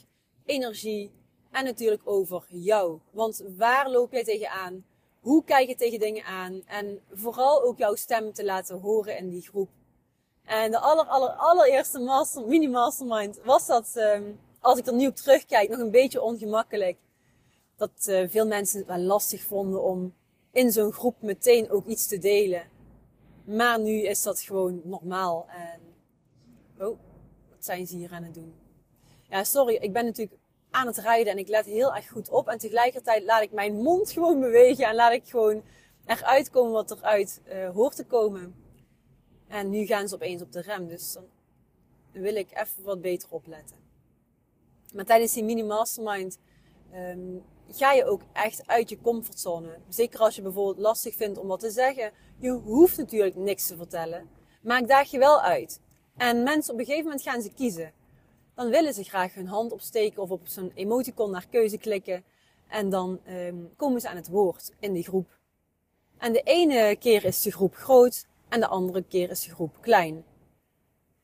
energie 0.46 1.12
en 1.52 1.64
natuurlijk 1.64 2.02
over 2.04 2.46
jou. 2.48 3.00
Want 3.12 3.44
waar 3.58 3.90
loop 3.90 4.12
jij 4.12 4.24
tegenaan? 4.24 4.86
Hoe 5.20 5.44
kijk 5.44 5.68
je 5.68 5.76
tegen 5.76 6.00
dingen 6.00 6.24
aan? 6.24 6.62
En 6.66 7.02
vooral 7.12 7.64
ook 7.64 7.78
jouw 7.78 7.96
stem 7.96 8.34
te 8.34 8.46
laten 8.46 8.80
horen 8.80 9.18
in 9.18 9.30
die 9.30 9.42
groep. 9.42 9.70
En 10.46 10.72
de 10.72 10.80
aller, 10.80 11.06
aller, 11.06 11.30
allereerste 11.30 12.00
master, 12.00 12.48
mini 12.48 12.68
mastermind 12.68 13.40
was 13.44 13.66
dat, 13.66 13.92
um, 13.96 14.40
als 14.60 14.80
ik 14.80 14.88
er 14.88 14.94
nu 14.94 15.08
op 15.08 15.16
terugkijk, 15.16 15.70
nog 15.70 15.80
een 15.80 15.92
beetje 15.92 16.22
ongemakkelijk. 16.22 16.98
Dat 17.78 18.08
uh, 18.10 18.30
veel 18.30 18.48
mensen 18.48 18.78
het 18.78 18.88
wel 18.88 18.98
lastig 18.98 19.42
vonden 19.42 19.84
om 19.84 20.14
in 20.52 20.72
zo'n 20.72 20.92
groep 20.92 21.22
meteen 21.22 21.70
ook 21.70 21.86
iets 21.86 22.08
te 22.08 22.18
delen. 22.18 22.64
Maar 23.44 23.80
nu 23.80 24.02
is 24.02 24.24
dat 24.24 24.40
gewoon 24.40 24.82
normaal. 24.84 25.48
En, 25.50 25.82
oh, 26.86 26.98
wat 27.50 27.66
zijn 27.66 27.88
ze 27.88 27.96
hier 27.96 28.12
aan 28.12 28.24
het 28.24 28.34
doen? 28.34 28.54
Ja, 29.30 29.44
sorry, 29.44 29.76
ik 29.76 29.94
ben 29.94 30.06
natuurlijk 30.06 30.40
aan 30.70 30.88
het 30.88 30.98
rijden 30.98 31.32
en 31.32 31.40
ik 31.40 31.48
let 31.48 31.66
heel 31.66 31.96
erg 31.96 32.10
goed 32.10 32.30
op. 32.30 32.48
En 32.48 32.58
tegelijkertijd 32.58 33.24
laat 33.24 33.42
ik 33.42 33.52
mijn 33.52 33.76
mond 33.76 34.12
gewoon 34.12 34.40
bewegen 34.40 34.86
en 34.86 34.96
laat 34.96 35.14
ik 35.14 35.28
gewoon 35.28 35.64
eruit 36.06 36.50
komen 36.50 36.72
wat 36.72 36.92
eruit 36.92 37.42
uh, 37.48 37.70
hoort 37.70 37.96
te 37.96 38.06
komen. 38.06 38.56
En 39.48 39.70
nu 39.70 39.86
gaan 39.86 40.08
ze 40.08 40.16
opeens 40.16 40.42
op 40.42 40.52
de 40.52 40.62
rem, 40.62 40.88
dus 40.88 41.14
dan 41.14 41.26
wil 42.12 42.36
ik 42.36 42.52
even 42.52 42.84
wat 42.84 43.02
beter 43.02 43.30
opletten. 43.32 43.78
Maar 44.94 45.06
tijdens 45.06 45.34
die 45.34 45.44
mini 45.44 45.64
mastermind 45.64 46.40
um, 46.94 47.44
ga 47.72 47.92
je 47.92 48.06
ook 48.06 48.22
echt 48.34 48.68
uit 48.68 48.90
je 48.90 49.02
comfortzone. 49.02 49.78
Zeker 49.90 50.20
als 50.20 50.36
je 50.36 50.42
bijvoorbeeld 50.42 50.78
lastig 50.78 51.16
vindt 51.16 51.38
om 51.38 51.48
wat 51.48 51.60
te 51.60 51.72
zeggen. 51.72 52.12
Je 52.40 52.50
hoeft 52.50 52.98
natuurlijk 52.98 53.36
niks 53.36 53.68
te 53.68 53.76
vertellen. 53.76 54.30
Maar 54.62 54.82
ik 54.82 54.88
daag 54.88 55.12
je 55.12 55.18
wel 55.18 55.42
uit. 55.42 55.82
En 56.18 56.44
mensen 56.44 56.74
op 56.74 56.80
een 56.80 56.86
gegeven 56.86 57.06
moment 57.06 57.24
gaan 57.24 57.42
ze 57.42 57.54
kiezen. 57.54 57.94
Dan 58.56 58.70
willen 58.70 58.94
ze 58.94 59.04
graag 59.04 59.34
hun 59.34 59.48
hand 59.48 59.72
opsteken 59.72 60.22
of 60.22 60.30
op 60.30 60.42
zo'n 60.48 60.72
emoticon 60.76 61.32
naar 61.32 61.48
keuze 61.50 61.78
klikken. 61.78 62.24
En 62.68 62.90
dan 62.90 63.20
um, 63.30 63.70
komen 63.76 64.02
ze 64.02 64.10
aan 64.10 64.16
het 64.16 64.30
woord 64.30 64.72
in 64.80 64.94
die 64.94 65.04
groep. 65.04 65.38
En 66.18 66.34
de 66.34 66.42
ene 66.42 66.96
keer 67.00 67.26
is 67.26 67.42
de 67.42 67.52
groep 67.52 67.76
groot 67.76 68.26
en 68.50 68.60
de 68.60 68.68
andere 68.68 69.04
keer 69.04 69.30
is 69.30 69.44
de 69.44 69.54
groep 69.54 69.78
klein. 69.82 70.26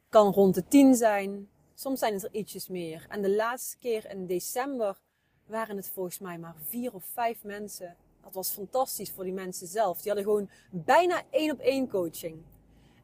Kan 0.10 0.32
rond 0.32 0.56
de 0.56 0.68
tien 0.68 0.96
zijn, 0.96 1.50
soms 1.76 2.00
zijn 2.00 2.14
het 2.14 2.24
er 2.24 2.34
ietsjes 2.34 2.68
meer. 2.68 3.06
En 3.10 3.22
de 3.22 3.36
laatste 3.36 3.78
keer 3.78 4.10
in 4.10 4.26
december 4.26 5.02
waren 5.46 5.76
het 5.76 5.90
volgens 5.90 6.20
mij 6.20 6.38
maar 6.38 6.56
vier 6.68 6.94
of 6.94 7.06
vijf 7.14 7.44
mensen. 7.44 7.96
Dat 8.24 8.34
was 8.34 8.50
fantastisch 8.50 9.12
voor 9.12 9.24
die 9.24 9.34
mensen 9.34 9.68
zelf. 9.68 10.02
Die 10.02 10.12
hadden 10.12 10.24
gewoon 10.24 10.50
bijna 10.70 11.22
één 11.30 11.52
op 11.52 11.60
één 11.60 11.90
coaching. 11.90 12.42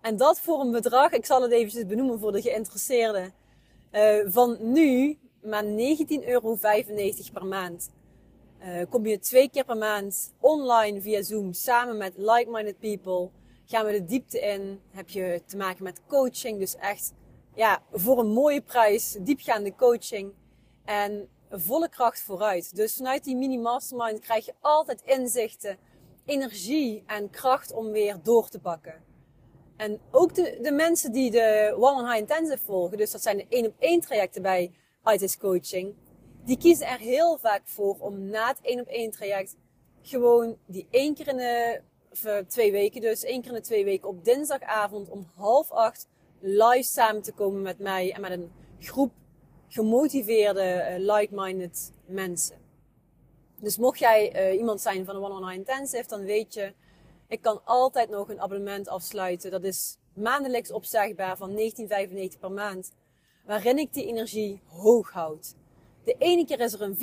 En 0.01 0.17
dat 0.17 0.39
voor 0.39 0.59
een 0.59 0.71
bedrag, 0.71 1.11
ik 1.11 1.25
zal 1.25 1.41
het 1.41 1.51
eventjes 1.51 1.85
benoemen 1.85 2.19
voor 2.19 2.31
de 2.31 2.41
geïnteresseerden, 2.41 3.33
uh, 3.91 4.19
van 4.25 4.57
nu 4.59 5.17
maar 5.43 5.63
19,95 5.63 6.25
euro 6.25 6.57
per 7.33 7.45
maand. 7.45 7.89
Uh, 8.61 8.81
kom 8.89 9.05
je 9.05 9.19
twee 9.19 9.49
keer 9.49 9.65
per 9.65 9.77
maand 9.77 10.33
online 10.39 11.01
via 11.01 11.21
Zoom 11.21 11.53
samen 11.53 11.97
met 11.97 12.13
like-minded 12.17 12.79
people. 12.79 13.29
Gaan 13.65 13.85
we 13.85 13.91
de 13.91 14.05
diepte 14.05 14.39
in. 14.39 14.81
Heb 14.91 15.09
je 15.09 15.41
te 15.45 15.57
maken 15.57 15.83
met 15.83 16.01
coaching. 16.07 16.59
Dus 16.59 16.75
echt 16.75 17.13
ja, 17.55 17.81
voor 17.91 18.19
een 18.19 18.31
mooie 18.31 18.61
prijs. 18.61 19.17
Diepgaande 19.19 19.75
coaching. 19.75 20.33
En 20.85 21.29
volle 21.49 21.89
kracht 21.89 22.21
vooruit. 22.21 22.75
Dus 22.75 22.95
vanuit 22.95 23.23
die 23.23 23.35
mini 23.35 23.57
mastermind 23.57 24.19
krijg 24.19 24.45
je 24.45 24.53
altijd 24.59 25.01
inzichten, 25.01 25.77
energie 26.25 27.03
en 27.07 27.29
kracht 27.29 27.73
om 27.73 27.91
weer 27.91 28.19
door 28.23 28.49
te 28.49 28.59
pakken. 28.59 29.03
En 29.77 29.99
ook 30.11 30.35
de, 30.35 30.59
de 30.61 30.71
mensen 30.71 31.11
die 31.11 31.31
de 31.31 31.75
One 31.79 32.01
on 32.01 32.05
High 32.05 32.19
Intensive 32.19 32.63
volgen, 32.65 32.97
dus 32.97 33.11
dat 33.11 33.21
zijn 33.21 33.37
de 33.37 33.45
één 33.49 33.65
op 33.65 33.73
één 33.79 33.99
trajecten 33.99 34.41
bij 34.41 34.71
ITIS 35.05 35.37
Coaching, 35.37 35.95
die 36.45 36.57
kiezen 36.57 36.87
er 36.87 36.99
heel 36.99 37.37
vaak 37.37 37.61
voor 37.63 37.95
om 37.99 38.29
na 38.29 38.47
het 38.47 38.61
één 38.61 38.79
op 38.79 38.87
één 38.87 39.11
traject 39.11 39.55
gewoon 40.01 40.57
die 40.65 40.87
één 40.89 41.13
keer 41.13 41.27
in 41.27 41.37
de 41.37 41.81
twee 42.47 42.71
weken, 42.71 43.01
dus 43.01 43.23
één 43.23 43.41
keer 43.41 43.51
in 43.51 43.57
de 43.57 43.63
twee 43.63 43.83
weken 43.83 44.07
op 44.07 44.23
dinsdagavond 44.23 45.09
om 45.09 45.31
half 45.35 45.71
acht 45.71 46.07
live 46.39 46.83
samen 46.83 47.21
te 47.21 47.33
komen 47.33 47.61
met 47.61 47.79
mij 47.79 48.13
en 48.13 48.21
met 48.21 48.31
een 48.31 48.51
groep 48.79 49.11
gemotiveerde, 49.69 50.97
uh, 50.99 51.13
like-minded 51.15 51.91
mensen. 52.05 52.57
Dus 53.55 53.77
mocht 53.77 53.99
jij 53.99 54.51
uh, 54.51 54.57
iemand 54.57 54.81
zijn 54.81 55.05
van 55.05 55.15
de 55.15 55.21
One 55.21 55.33
on 55.33 55.43
One 55.43 55.53
Intensive, 55.53 56.07
dan 56.07 56.23
weet 56.23 56.53
je, 56.53 56.73
ik 57.27 57.41
kan 57.41 57.61
altijd 57.65 58.09
nog 58.09 58.29
een 58.29 58.41
abonnement 58.41 58.87
afsluiten. 58.87 59.51
Dat 59.51 59.63
is 59.63 59.97
maandelijks 60.13 60.71
opzegbaar 60.71 61.37
van 61.37 61.57
19,95 61.57 62.39
per 62.39 62.51
maand. 62.51 62.91
Waarin 63.45 63.77
ik 63.77 63.93
die 63.93 64.05
energie 64.05 64.61
hoog 64.65 65.11
houd. 65.11 65.55
De 66.03 66.15
ene 66.17 66.45
keer 66.45 66.59
is 66.59 66.73
er 66.73 66.81
een 66.81 66.97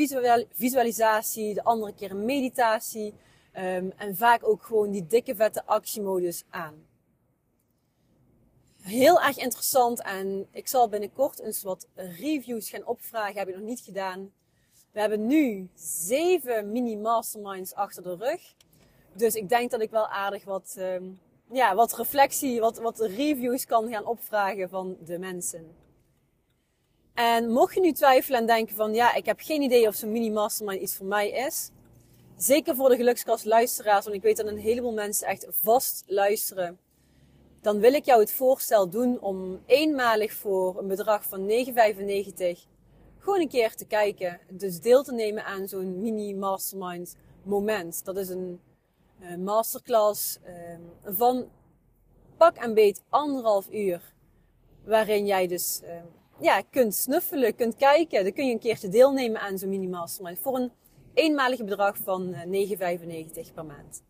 visualisatie, 0.53 1.55
de 1.55 1.65
andere 1.65 1.95
keer 1.95 2.11
een 2.11 2.25
meditatie. 2.25 3.15
Um, 3.59 3.93
en 3.97 4.17
vaak 4.17 4.49
ook 4.49 4.63
gewoon 4.63 4.91
die 4.91 5.07
dikke 5.07 5.35
vette 5.35 5.67
actiemodus 5.67 6.45
aan 6.51 6.87
heel 8.87 9.21
erg 9.21 9.37
interessant 9.39 10.03
en 10.03 10.47
ik 10.51 10.69
zal 10.69 10.89
binnenkort 10.89 11.41
eens 11.41 11.63
wat 11.63 11.87
reviews 11.95 12.71
gaan 12.71 12.87
opvragen. 12.87 13.39
Heb 13.39 13.49
ik 13.49 13.55
nog 13.55 13.65
niet 13.65 13.81
gedaan. 13.81 14.33
We 14.93 15.01
hebben 15.01 15.27
nu 15.27 15.69
zeven 15.75 16.73
mini 16.73 16.97
masterminds 16.97 17.75
achter 17.75 18.03
de 18.03 18.17
rug. 18.17 18.55
Dus 19.13 19.35
ik 19.35 19.49
denk 19.49 19.71
dat 19.71 19.81
ik 19.81 19.91
wel 19.91 20.09
aardig 20.09 20.45
wat, 20.45 20.77
um, 20.79 21.21
ja, 21.53 21.75
wat 21.75 21.97
reflectie, 21.97 22.61
wat, 22.61 22.79
wat 22.79 23.01
reviews 23.01 23.65
kan 23.65 23.91
gaan 23.91 24.07
opvragen 24.07 24.69
van 24.69 24.97
de 25.05 25.19
mensen. 25.19 25.77
En 27.15 27.51
mocht 27.51 27.75
je 27.75 27.81
nu 27.81 27.93
twijfelen 27.93 28.41
en 28.41 28.47
denken 28.47 28.77
van 28.77 28.95
ja, 28.95 29.15
ik 29.15 29.27
heb 29.27 29.41
geen 29.41 29.63
idee 29.63 29.87
of 29.87 29.95
zo'n 29.95 30.13
mini 30.13 30.31
mastermind 30.31 30.81
iets 30.81 30.97
voor 30.97 31.07
mij 31.07 31.31
is. 31.31 31.71
Zeker 32.37 32.77
voor 32.77 32.89
de 32.89 32.97
gelukskast 32.97 33.45
luisteraars, 33.45 34.05
want 34.05 34.17
ik 34.17 34.23
weet 34.23 34.37
dat 34.37 34.47
een 34.47 34.59
heleboel 34.59 34.93
mensen 34.93 35.27
echt 35.27 35.47
vast 35.51 36.03
luisteren 36.07 36.79
dan 37.67 37.81
wil 37.81 37.93
ik 37.93 38.05
jou 38.05 38.21
het 38.21 38.33
voorstel 38.33 38.89
doen 38.89 39.21
om 39.21 39.61
eenmalig 39.67 40.33
voor 40.33 40.79
een 40.79 40.87
bedrag 40.87 41.25
van 41.25 41.49
9,95 41.49 41.55
gewoon 43.19 43.41
een 43.41 43.49
keer 43.49 43.75
te 43.75 43.87
kijken. 43.87 44.41
Dus 44.51 44.81
deel 44.81 45.03
te 45.03 45.13
nemen 45.13 45.45
aan 45.45 45.69
zo'n 45.69 46.01
mini 46.01 46.35
mastermind 46.35 47.17
moment. 47.43 48.05
Dat 48.05 48.17
is 48.17 48.29
een 48.29 48.61
masterclass 49.39 50.39
uh, 50.47 51.15
van 51.17 51.49
pak 52.37 52.57
en 52.57 52.75
beet 52.75 53.03
anderhalf 53.09 53.73
uur. 53.73 54.15
Waarin 54.85 55.27
jij 55.27 55.47
dus 55.47 55.81
uh, 55.85 55.91
ja, 56.41 56.63
kunt 56.71 56.95
snuffelen, 56.95 57.55
kunt 57.55 57.77
kijken. 57.77 58.25
Dan 58.25 58.33
kun 58.33 58.47
je 58.47 58.53
een 58.53 58.59
keertje 58.59 58.89
deelnemen 58.89 59.41
aan 59.41 59.59
zo'n 59.59 59.69
mini 59.69 59.89
mastermind. 59.89 60.39
Voor 60.39 60.57
een 60.57 60.73
eenmalig 61.15 61.65
bedrag 61.65 61.97
van 61.97 62.35
9,95 62.35 62.39
per 63.55 63.65
maand. 63.65 64.03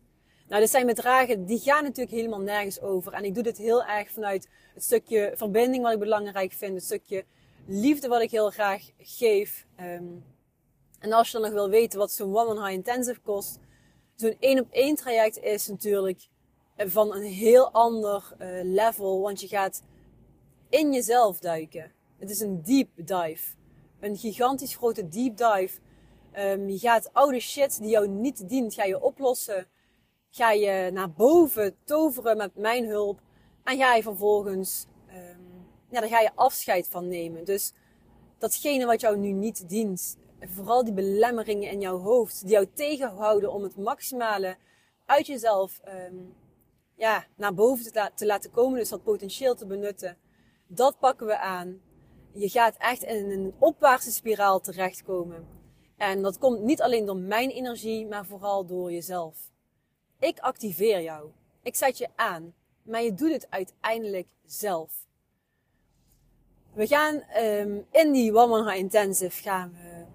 Nou, 0.47 0.61
dit 0.61 0.69
zijn 0.69 0.85
bedragen 0.85 1.45
die 1.45 1.59
gaan 1.59 1.83
natuurlijk 1.83 2.15
helemaal 2.15 2.41
nergens 2.41 2.81
over. 2.81 3.13
En 3.13 3.23
ik 3.23 3.33
doe 3.33 3.43
dit 3.43 3.57
heel 3.57 3.83
erg 3.83 4.11
vanuit 4.11 4.49
het 4.73 4.83
stukje 4.83 5.33
verbinding 5.35 5.83
wat 5.83 5.93
ik 5.93 5.99
belangrijk 5.99 6.53
vind. 6.53 6.73
Het 6.73 6.83
stukje 6.83 7.25
liefde 7.65 8.07
wat 8.07 8.21
ik 8.21 8.31
heel 8.31 8.49
graag 8.49 8.83
geef. 8.97 9.65
Um, 9.79 10.25
en 10.99 11.11
als 11.11 11.27
je 11.27 11.33
dan 11.33 11.41
nog 11.41 11.51
wil 11.51 11.69
weten 11.69 11.99
wat 11.99 12.11
zo'n 12.11 12.37
One 12.37 12.49
on 12.49 12.63
High 12.63 12.71
Intensive 12.73 13.19
kost. 13.19 13.59
Zo'n 14.15 14.37
één 14.39 14.59
op 14.59 14.67
één 14.71 14.95
traject 14.95 15.37
is 15.37 15.67
natuurlijk 15.67 16.27
van 16.77 17.13
een 17.15 17.23
heel 17.23 17.71
ander 17.71 18.35
uh, 18.41 18.47
level. 18.63 19.21
Want 19.21 19.41
je 19.41 19.47
gaat 19.47 19.83
in 20.69 20.93
jezelf 20.93 21.39
duiken. 21.39 21.91
Het 22.17 22.29
is 22.29 22.39
een 22.39 22.63
deep 22.63 22.89
dive. 22.95 23.55
Een 23.99 24.17
gigantisch 24.17 24.75
grote 24.75 25.07
deep 25.07 25.37
dive. 25.37 25.79
Um, 26.37 26.69
je 26.69 26.79
gaat 26.79 27.09
oude 27.13 27.39
shit 27.39 27.79
die 27.79 27.89
jou 27.89 28.07
niet 28.07 28.49
dient, 28.49 28.73
ga 28.73 28.83
je 28.83 29.01
oplossen 29.01 29.67
ga 30.37 30.51
je 30.51 30.89
naar 30.93 31.11
boven 31.11 31.75
toveren 31.83 32.37
met 32.37 32.55
mijn 32.55 32.85
hulp. 32.85 33.19
En 33.63 33.77
ga 33.77 33.95
je 33.95 34.01
vervolgens, 34.01 34.87
um, 35.09 35.67
ja, 35.89 36.07
ga 36.07 36.19
je 36.19 36.31
afscheid 36.35 36.87
van 36.87 37.07
nemen. 37.07 37.45
Dus 37.45 37.73
datgene 38.37 38.85
wat 38.85 39.01
jou 39.01 39.17
nu 39.17 39.31
niet 39.31 39.69
dient, 39.69 40.17
vooral 40.39 40.83
die 40.83 40.93
belemmeringen 40.93 41.71
in 41.71 41.81
jouw 41.81 41.97
hoofd, 41.97 42.41
die 42.41 42.51
jou 42.51 42.67
tegenhouden 42.73 43.53
om 43.53 43.63
het 43.63 43.77
maximale 43.77 44.57
uit 45.05 45.27
jezelf 45.27 45.79
um, 45.87 46.35
ja, 46.95 47.25
naar 47.35 47.53
boven 47.53 47.91
te, 47.91 48.11
te 48.15 48.25
laten 48.25 48.51
komen. 48.51 48.79
Dus 48.79 48.89
dat 48.89 49.03
potentieel 49.03 49.55
te 49.55 49.65
benutten. 49.65 50.17
Dat 50.67 50.99
pakken 50.99 51.27
we 51.27 51.37
aan. 51.37 51.81
Je 52.33 52.49
gaat 52.49 52.75
echt 52.77 53.03
in 53.03 53.31
een 53.31 53.53
opwaartse 53.59 54.11
spiraal 54.11 54.59
terechtkomen. 54.59 55.47
En 55.97 56.21
dat 56.21 56.37
komt 56.37 56.61
niet 56.61 56.81
alleen 56.81 57.05
door 57.05 57.17
mijn 57.17 57.49
energie, 57.49 58.07
maar 58.07 58.25
vooral 58.25 58.65
door 58.65 58.91
jezelf. 58.91 59.55
Ik 60.19 60.39
activeer 60.39 61.01
jou. 61.01 61.31
Ik 61.61 61.75
zet 61.75 61.97
je 61.97 62.07
aan. 62.15 62.53
Maar 62.81 63.03
je 63.03 63.13
doet 63.13 63.31
het 63.31 63.47
uiteindelijk 63.49 64.27
zelf. 64.45 65.05
We 66.73 66.87
gaan 66.87 67.23
um, 67.43 67.85
in 67.91 68.11
die 68.11 68.35
One 68.35 68.77
Intensive 68.77 69.41
gaan 69.41 69.71
we 69.71 70.05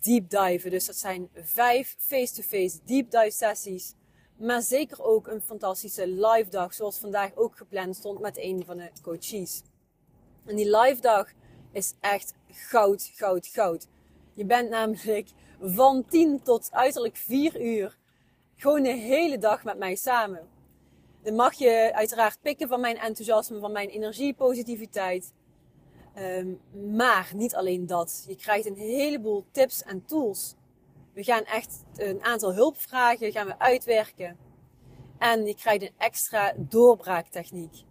deep 0.00 0.30
diven. 0.30 0.70
Dus 0.70 0.86
dat 0.86 0.96
zijn 0.96 1.28
vijf 1.34 1.96
face-to-face 1.98 2.78
deep 2.84 3.10
dive 3.10 3.30
sessies. 3.30 3.94
Maar 4.36 4.62
zeker 4.62 5.02
ook 5.02 5.26
een 5.26 5.42
fantastische 5.42 6.08
live 6.08 6.50
dag. 6.50 6.74
Zoals 6.74 6.98
vandaag 6.98 7.34
ook 7.34 7.56
gepland 7.56 7.96
stond 7.96 8.20
met 8.20 8.38
een 8.38 8.64
van 8.64 8.76
de 8.76 8.90
coaches. 9.02 9.62
En 10.44 10.56
die 10.56 10.76
live 10.76 11.00
dag 11.00 11.32
is 11.72 11.94
echt 12.00 12.34
goud, 12.50 13.10
goud, 13.14 13.46
goud. 13.46 13.86
Je 14.34 14.44
bent 14.44 14.70
namelijk 14.70 15.28
van 15.60 16.04
10 16.08 16.42
tot 16.42 16.68
uiterlijk 16.72 17.16
4 17.16 17.60
uur 17.60 17.96
gewoon 18.56 18.82
de 18.82 18.92
hele 18.92 19.38
dag 19.38 19.64
met 19.64 19.78
mij 19.78 19.94
samen. 19.94 20.48
Dan 21.22 21.34
mag 21.34 21.54
je 21.54 21.90
uiteraard 21.94 22.38
pikken 22.40 22.68
van 22.68 22.80
mijn 22.80 22.98
enthousiasme, 22.98 23.58
van 23.58 23.72
mijn 23.72 23.88
energie, 23.88 24.34
positiviteit. 24.34 25.32
Um, 26.18 26.60
maar 26.96 27.30
niet 27.34 27.54
alleen 27.54 27.86
dat. 27.86 28.24
Je 28.28 28.36
krijgt 28.36 28.66
een 28.66 28.76
heleboel 28.76 29.44
tips 29.50 29.82
en 29.82 30.04
tools. 30.04 30.54
We 31.12 31.24
gaan 31.24 31.44
echt 31.44 31.84
een 31.96 32.22
aantal 32.22 32.54
hulpvragen 32.54 33.32
gaan 33.32 33.46
we 33.46 33.58
uitwerken. 33.58 34.36
En 35.18 35.46
je 35.46 35.54
krijgt 35.54 35.82
een 35.82 35.94
extra 35.98 36.54
doorbraaktechniek. 36.56 37.84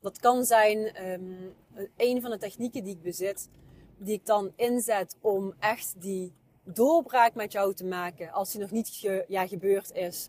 Dat 0.00 0.18
kan 0.18 0.44
zijn 0.44 1.08
um, 1.10 1.54
een 1.96 2.20
van 2.20 2.30
de 2.30 2.38
technieken 2.38 2.84
die 2.84 2.94
ik 2.94 3.02
bezit, 3.02 3.48
die 3.96 4.14
ik 4.14 4.26
dan 4.26 4.52
inzet 4.56 5.16
om 5.20 5.54
echt 5.58 5.94
die 5.98 6.32
doorbraak 6.64 7.34
met 7.34 7.52
jou 7.52 7.74
te 7.74 7.84
maken 7.84 8.32
als 8.32 8.50
die 8.50 8.60
nog 8.60 8.70
niet 8.70 8.98
ja, 9.28 9.46
gebeurd 9.46 9.92
is. 9.92 10.28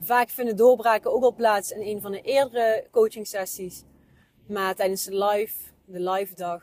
Vaak 0.00 0.28
vinden 0.28 0.56
doorbraken 0.56 1.12
ook 1.12 1.22
al 1.22 1.34
plaats 1.34 1.70
in 1.70 1.80
een 1.80 2.00
van 2.00 2.12
de 2.12 2.20
eerdere 2.20 2.86
coaching 2.90 3.26
sessies. 3.26 3.84
Maar 4.46 4.74
tijdens 4.74 5.04
de 5.04 5.24
live, 5.24 5.58
de 5.84 6.00
live 6.00 6.34
dag, 6.34 6.62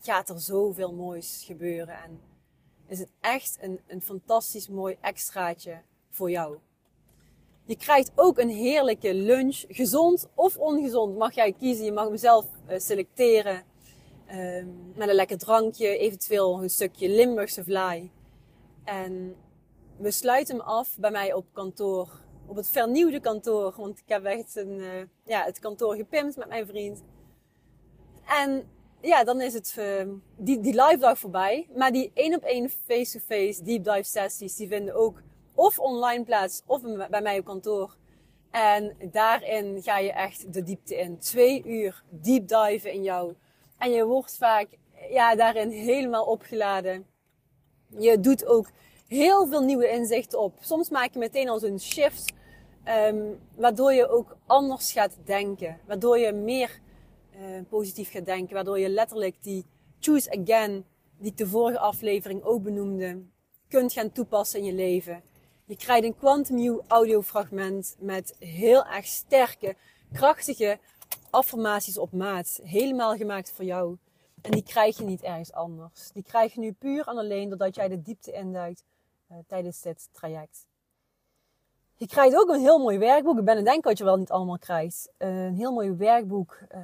gaat 0.00 0.28
er 0.28 0.40
zoveel 0.40 0.92
moois 0.92 1.42
gebeuren. 1.46 2.02
En 2.02 2.20
is 2.88 2.98
het 2.98 3.10
echt 3.20 3.58
een, 3.60 3.80
een 3.86 4.02
fantastisch 4.02 4.68
mooi 4.68 4.96
extraatje 5.00 5.82
voor 6.10 6.30
jou. 6.30 6.58
Je 7.64 7.76
krijgt 7.76 8.12
ook 8.14 8.38
een 8.38 8.48
heerlijke 8.48 9.14
lunch. 9.14 9.64
Gezond 9.68 10.28
of 10.34 10.56
ongezond 10.56 11.16
mag 11.16 11.34
jij 11.34 11.52
kiezen. 11.52 11.84
Je 11.84 11.92
mag 11.92 12.10
mezelf 12.10 12.46
uh, 12.70 12.78
selecteren. 12.78 13.64
Uh, 14.30 14.64
met 14.94 15.08
een 15.08 15.14
lekker 15.14 15.38
drankje, 15.38 15.98
eventueel 15.98 16.62
een 16.62 16.70
stukje 16.70 17.08
Limburgse 17.08 17.64
vlaai. 17.64 18.10
En 18.86 19.36
we 19.96 20.10
sluiten 20.10 20.56
hem 20.56 20.64
af 20.64 20.96
bij 20.98 21.10
mij 21.10 21.32
op 21.32 21.46
kantoor. 21.52 22.20
Op 22.46 22.56
het 22.56 22.70
vernieuwde 22.70 23.20
kantoor. 23.20 23.74
Want 23.76 23.98
ik 23.98 24.08
heb 24.08 24.24
echt 24.24 24.56
een, 24.56 24.78
uh, 24.78 25.02
ja, 25.24 25.44
het 25.44 25.58
kantoor 25.58 25.94
gepimpt 25.94 26.36
met 26.36 26.48
mijn 26.48 26.66
vriend. 26.66 27.04
En 28.26 28.68
ja, 29.00 29.24
dan 29.24 29.40
is 29.40 29.54
het 29.54 29.76
uh, 29.78 30.12
die, 30.36 30.60
die 30.60 30.82
live 30.82 30.98
dag 30.98 31.18
voorbij. 31.18 31.68
Maar 31.74 31.92
die 31.92 32.10
één 32.14 32.34
op 32.34 32.42
één 32.42 32.70
face-to-face 32.70 33.62
deep 33.62 33.84
dive 33.84 34.02
sessies, 34.02 34.56
die 34.56 34.68
vinden 34.68 34.94
ook 34.94 35.22
of 35.54 35.78
online 35.78 36.24
plaats 36.24 36.62
of 36.66 36.82
bij 37.10 37.22
mij 37.22 37.38
op 37.38 37.44
kantoor. 37.44 37.96
En 38.50 38.96
daarin 39.10 39.82
ga 39.82 39.98
je 39.98 40.12
echt 40.12 40.52
de 40.52 40.62
diepte 40.62 40.96
in. 40.96 41.18
Twee 41.18 41.64
uur 41.64 42.02
deep 42.08 42.48
dive 42.48 42.92
in 42.92 43.02
jou. 43.02 43.34
En 43.78 43.90
je 43.90 44.04
wordt 44.04 44.36
vaak 44.36 44.68
ja, 45.10 45.34
daarin 45.34 45.70
helemaal 45.70 46.24
opgeladen. 46.24 47.06
Je 47.98 48.20
doet 48.20 48.46
ook 48.46 48.70
heel 49.06 49.46
veel 49.46 49.60
nieuwe 49.60 49.90
inzichten 49.90 50.40
op. 50.40 50.52
Soms 50.60 50.90
maak 50.90 51.12
je 51.12 51.18
meteen 51.18 51.48
al 51.48 51.58
zo'n 51.58 51.80
shift, 51.80 52.32
ehm, 52.84 53.22
waardoor 53.54 53.92
je 53.92 54.08
ook 54.08 54.36
anders 54.46 54.92
gaat 54.92 55.16
denken. 55.24 55.80
Waardoor 55.86 56.18
je 56.18 56.32
meer 56.32 56.80
uh, 57.40 57.60
positief 57.68 58.10
gaat 58.10 58.24
denken. 58.24 58.54
Waardoor 58.54 58.78
je 58.78 58.88
letterlijk 58.88 59.42
die 59.42 59.64
choose 60.00 60.30
again, 60.30 60.84
die 61.18 61.30
ik 61.30 61.36
de 61.36 61.46
vorige 61.46 61.78
aflevering 61.78 62.42
ook 62.42 62.62
benoemde, 62.62 63.22
kunt 63.68 63.92
gaan 63.92 64.12
toepassen 64.12 64.58
in 64.58 64.64
je 64.64 64.72
leven. 64.72 65.22
Je 65.64 65.76
krijgt 65.76 66.04
een 66.04 66.16
Quantum 66.16 66.58
You 66.58 66.80
audiofragment 66.86 67.96
met 67.98 68.36
heel 68.38 68.86
erg 68.86 69.06
sterke, 69.06 69.76
krachtige 70.12 70.78
affirmaties 71.30 71.98
op 71.98 72.12
maat. 72.12 72.60
Helemaal 72.62 73.16
gemaakt 73.16 73.52
voor 73.52 73.64
jou. 73.64 73.96
En 74.46 74.52
die 74.52 74.62
krijg 74.62 74.96
je 74.96 75.04
niet 75.04 75.22
ergens 75.22 75.52
anders. 75.52 76.10
Die 76.12 76.22
krijg 76.22 76.54
je 76.54 76.60
nu 76.60 76.72
puur 76.72 77.08
en 77.08 77.16
alleen 77.16 77.48
doordat 77.48 77.74
jij 77.74 77.88
de 77.88 78.02
diepte 78.02 78.32
induikt 78.32 78.84
uh, 79.30 79.38
tijdens 79.46 79.80
dit 79.80 80.08
traject. 80.12 80.66
Je 81.96 82.06
krijgt 82.06 82.36
ook 82.36 82.48
een 82.48 82.60
heel 82.60 82.78
mooi 82.78 82.98
werkboek. 82.98 83.38
Ik 83.38 83.44
ben 83.44 83.56
het 83.56 83.64
denk 83.64 83.84
dat 83.84 83.98
je 83.98 84.04
wel 84.04 84.16
niet 84.16 84.30
allemaal 84.30 84.58
krijgt. 84.58 85.10
Uh, 85.18 85.44
een 85.44 85.54
heel 85.54 85.72
mooi 85.72 85.90
werkboek 85.90 86.58
uh, 86.74 86.78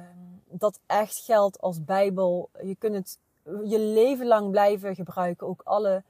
dat 0.49 0.79
echt 0.85 1.17
geldt 1.17 1.61
als 1.61 1.83
bijbel. 1.83 2.49
Je 2.63 2.75
kunt 2.75 2.95
het 2.95 3.19
je 3.63 3.79
leven 3.79 4.27
lang 4.27 4.51
blijven 4.51 4.95
gebruiken. 4.95 5.47
Ook 5.47 5.61
alle 5.63 6.03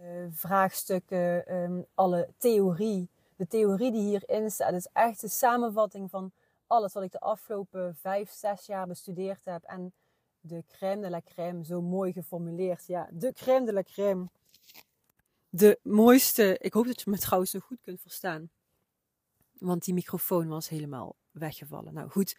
uh, 0.00 0.26
vraagstukken, 0.30 1.54
um, 1.54 1.86
alle 1.94 2.28
theorie. 2.38 3.08
De 3.36 3.46
theorie 3.46 3.92
die 3.92 4.02
hierin 4.02 4.50
staat 4.50 4.72
is 4.72 4.88
echt 4.92 5.20
de 5.20 5.28
samenvatting 5.28 6.10
van 6.10 6.32
alles 6.66 6.92
wat 6.92 7.02
ik 7.02 7.12
de 7.12 7.20
afgelopen 7.20 7.96
vijf, 7.96 8.30
zes 8.30 8.66
jaar 8.66 8.86
bestudeerd 8.86 9.44
heb. 9.44 9.62
En 9.62 9.92
de 10.42 10.62
crème 10.68 11.00
de 11.00 11.08
la 11.08 11.20
crème 11.20 11.64
zo 11.64 11.82
mooi 11.82 12.12
geformuleerd. 12.12 12.86
Ja, 12.86 13.08
de 13.12 13.32
crème 13.32 13.66
de 13.66 13.72
la 13.72 13.82
crème. 13.82 14.28
De 15.48 15.78
mooiste. 15.82 16.56
Ik 16.58 16.72
hoop 16.72 16.86
dat 16.86 17.00
je 17.00 17.10
me 17.10 17.18
trouwens 17.18 17.50
zo 17.50 17.58
goed 17.58 17.80
kunt 17.82 18.00
verstaan. 18.00 18.50
Want 19.58 19.84
die 19.84 19.94
microfoon 19.94 20.48
was 20.48 20.68
helemaal 20.68 21.16
weggevallen. 21.30 21.94
Nou 21.94 22.10
goed, 22.10 22.36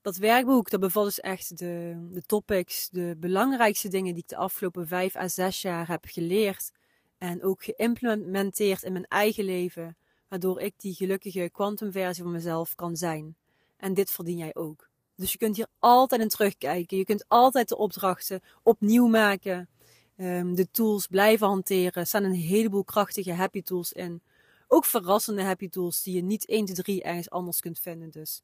dat 0.00 0.16
werkboek 0.16 0.70
dat 0.70 0.80
bevat 0.80 1.04
dus 1.04 1.20
echt 1.20 1.58
de, 1.58 2.06
de 2.10 2.22
topics, 2.22 2.88
de 2.88 3.16
belangrijkste 3.18 3.88
dingen 3.88 4.14
die 4.14 4.22
ik 4.22 4.28
de 4.28 4.36
afgelopen 4.36 4.86
vijf 4.86 5.16
à 5.16 5.28
zes 5.28 5.62
jaar 5.62 5.88
heb 5.88 6.04
geleerd. 6.04 6.72
En 7.18 7.42
ook 7.42 7.64
geïmplementeerd 7.64 8.82
in 8.82 8.92
mijn 8.92 9.06
eigen 9.06 9.44
leven. 9.44 9.96
Waardoor 10.28 10.60
ik 10.60 10.74
die 10.76 10.94
gelukkige 10.94 11.50
kwantumversie 11.52 12.22
van 12.22 12.32
mezelf 12.32 12.74
kan 12.74 12.96
zijn. 12.96 13.36
En 13.76 13.94
dit 13.94 14.10
verdien 14.10 14.36
jij 14.36 14.54
ook. 14.54 14.90
Dus 15.22 15.32
je 15.32 15.38
kunt 15.38 15.56
hier 15.56 15.66
altijd 15.78 16.20
in 16.20 16.28
terugkijken. 16.28 16.96
Je 16.96 17.04
kunt 17.04 17.24
altijd 17.28 17.68
de 17.68 17.76
opdrachten 17.76 18.40
opnieuw 18.62 19.06
maken. 19.06 19.68
Um, 20.16 20.54
de 20.54 20.70
tools 20.70 21.06
blijven 21.06 21.46
hanteren. 21.46 21.92
Er 21.92 22.06
staan 22.06 22.24
een 22.24 22.34
heleboel 22.34 22.84
krachtige 22.84 23.32
happy 23.32 23.62
tools 23.62 23.92
in. 23.92 24.22
Ook 24.68 24.84
verrassende 24.84 25.42
happy 25.42 25.68
tools 25.68 26.02
die 26.02 26.14
je 26.14 26.22
niet 26.22 26.46
1, 26.46 26.64
2, 26.64 26.76
3 26.76 27.02
ergens 27.02 27.30
anders 27.30 27.60
kunt 27.60 27.78
vinden. 27.78 28.10
Dus 28.10 28.42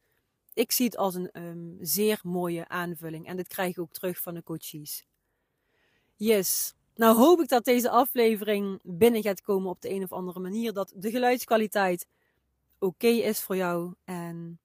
ik 0.54 0.72
zie 0.72 0.86
het 0.86 0.96
als 0.96 1.14
een 1.14 1.30
um, 1.32 1.76
zeer 1.80 2.20
mooie 2.22 2.68
aanvulling. 2.68 3.26
En 3.26 3.36
dit 3.36 3.48
krijg 3.48 3.70
ik 3.70 3.78
ook 3.78 3.92
terug 3.92 4.18
van 4.18 4.34
de 4.34 4.42
coaches. 4.42 5.04
Yes. 6.16 6.74
Nou 6.94 7.16
hoop 7.16 7.40
ik 7.40 7.48
dat 7.48 7.64
deze 7.64 7.90
aflevering 7.90 8.80
binnen 8.82 9.22
gaat 9.22 9.40
komen 9.40 9.70
op 9.70 9.80
de 9.80 9.90
een 9.90 10.02
of 10.02 10.12
andere 10.12 10.40
manier. 10.40 10.72
Dat 10.72 10.92
de 10.96 11.10
geluidskwaliteit 11.10 12.06
oké 12.78 13.06
is 13.06 13.40
voor 13.40 13.56
jou. 13.56 13.94
En 14.04 14.58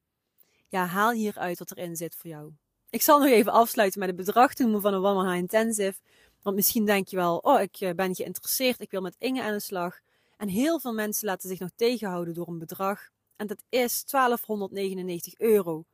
ja, 0.73 0.85
haal 0.85 1.11
hieruit 1.11 1.59
wat 1.59 1.71
erin 1.71 1.95
zit 1.95 2.15
voor 2.15 2.29
jou. 2.29 2.51
Ik 2.89 3.01
zal 3.01 3.19
nog 3.19 3.27
even 3.27 3.51
afsluiten 3.51 3.99
met 3.99 4.09
het 4.09 4.17
bedrag 4.17 4.57
noemen 4.57 4.81
van 4.81 4.93
een 4.93 5.05
One 5.05 5.23
High 5.23 5.37
Intensive. 5.37 5.99
Want 6.41 6.55
misschien 6.55 6.85
denk 6.85 7.07
je 7.07 7.15
wel, 7.15 7.37
oh, 7.37 7.61
ik 7.61 7.75
eh, 7.75 7.93
ben 7.93 8.15
geïnteresseerd, 8.15 8.79
ik 8.79 8.91
wil 8.91 9.01
met 9.01 9.15
Inge 9.17 9.41
aan 9.41 9.53
de 9.53 9.59
slag. 9.59 9.99
En 10.37 10.47
heel 10.47 10.79
veel 10.79 10.93
mensen 10.93 11.27
laten 11.27 11.49
zich 11.49 11.59
nog 11.59 11.69
tegenhouden 11.75 12.33
door 12.33 12.47
een 12.47 12.57
bedrag. 12.57 13.09
En 13.35 13.47
dat 13.47 13.63
is 13.69 14.05
1299 14.05 15.39
euro. 15.39 15.85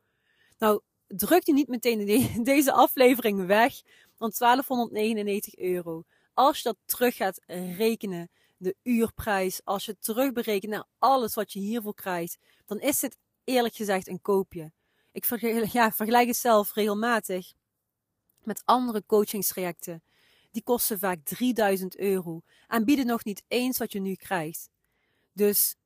Nou, 0.58 0.80
druk 1.06 1.46
je 1.46 1.52
niet 1.52 1.68
meteen 1.68 2.44
deze 2.44 2.72
aflevering 2.72 3.46
weg. 3.46 3.74
Want 4.16 4.38
1299 4.38 5.56
euro. 5.56 6.04
Als 6.34 6.56
je 6.56 6.62
dat 6.62 6.76
terug 6.84 7.16
gaat 7.16 7.40
rekenen, 7.76 8.30
de 8.56 8.76
uurprijs, 8.82 9.60
als 9.64 9.84
je 9.84 9.98
terugberekent 9.98 10.72
naar 10.72 10.86
alles 10.98 11.34
wat 11.34 11.52
je 11.52 11.58
hiervoor 11.58 11.94
krijgt, 11.94 12.38
dan 12.66 12.80
is 12.80 13.00
dit 13.00 13.16
eerlijk 13.50 13.74
gezegd 13.74 14.08
een 14.08 14.22
koopje. 14.22 14.72
Ik 15.12 15.24
vergelijk, 15.24 15.72
ja, 15.80 15.92
vergelijk 15.92 16.26
het 16.26 16.36
zelf 16.36 16.74
regelmatig 16.74 17.52
met 18.42 18.62
andere 18.64 19.02
coachingstrajecten. 19.06 20.02
Die 20.50 20.62
kosten 20.62 20.98
vaak 20.98 21.18
3000 21.24 21.96
euro 21.96 22.42
en 22.68 22.84
bieden 22.84 23.06
nog 23.06 23.24
niet 23.24 23.42
eens 23.48 23.78
wat 23.78 23.92
je 23.92 24.00
nu 24.00 24.14
krijgt. 24.14 24.70
Dus 25.32 25.76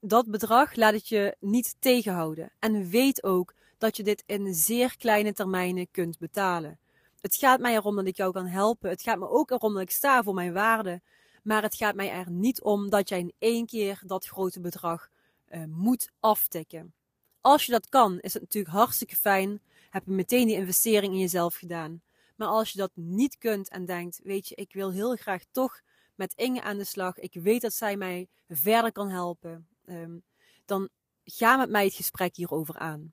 dat 0.00 0.30
bedrag 0.30 0.74
laat 0.74 0.92
het 0.92 1.08
je 1.08 1.36
niet 1.40 1.76
tegenhouden. 1.78 2.52
En 2.58 2.88
weet 2.88 3.22
ook 3.22 3.54
dat 3.78 3.96
je 3.96 4.02
dit 4.02 4.22
in 4.26 4.54
zeer 4.54 4.96
kleine 4.96 5.32
termijnen 5.32 5.90
kunt 5.90 6.18
betalen. 6.18 6.78
Het 7.20 7.36
gaat 7.36 7.60
mij 7.60 7.74
erom 7.74 7.96
dat 7.96 8.06
ik 8.06 8.16
jou 8.16 8.32
kan 8.32 8.46
helpen. 8.46 8.90
Het 8.90 9.02
gaat 9.02 9.18
me 9.18 9.28
ook 9.28 9.50
erom 9.50 9.72
dat 9.72 9.82
ik 9.82 9.90
sta 9.90 10.22
voor 10.22 10.34
mijn 10.34 10.52
waarde. 10.52 11.00
Maar 11.42 11.62
het 11.62 11.74
gaat 11.74 11.94
mij 11.94 12.10
er 12.10 12.30
niet 12.30 12.62
om 12.62 12.90
dat 12.90 13.08
jij 13.08 13.18
in 13.18 13.32
één 13.38 13.66
keer 13.66 14.02
dat 14.06 14.26
grote 14.26 14.60
bedrag 14.60 15.08
uh, 15.50 15.64
moet 15.64 16.10
aftikken. 16.20 16.94
Als 17.40 17.66
je 17.66 17.72
dat 17.72 17.88
kan, 17.88 18.20
is 18.20 18.32
het 18.32 18.42
natuurlijk 18.42 18.74
hartstikke 18.74 19.16
fijn. 19.16 19.60
Heb 19.90 20.04
je 20.04 20.10
meteen 20.10 20.46
die 20.46 20.56
investering 20.56 21.12
in 21.12 21.18
jezelf 21.18 21.54
gedaan. 21.54 22.02
Maar 22.36 22.48
als 22.48 22.70
je 22.70 22.78
dat 22.78 22.90
niet 22.94 23.38
kunt 23.38 23.68
en 23.68 23.84
denkt, 23.84 24.20
weet 24.22 24.48
je, 24.48 24.54
ik 24.54 24.72
wil 24.72 24.92
heel 24.92 25.16
graag 25.16 25.42
toch 25.50 25.80
met 26.14 26.32
Inge 26.34 26.62
aan 26.62 26.78
de 26.78 26.84
slag. 26.84 27.18
Ik 27.18 27.34
weet 27.34 27.60
dat 27.60 27.72
zij 27.72 27.96
mij 27.96 28.28
verder 28.48 28.92
kan 28.92 29.08
helpen. 29.08 29.68
Um, 29.86 30.22
dan 30.64 30.88
ga 31.24 31.56
met 31.56 31.70
mij 31.70 31.84
het 31.84 31.94
gesprek 31.94 32.36
hierover 32.36 32.78
aan. 32.78 33.12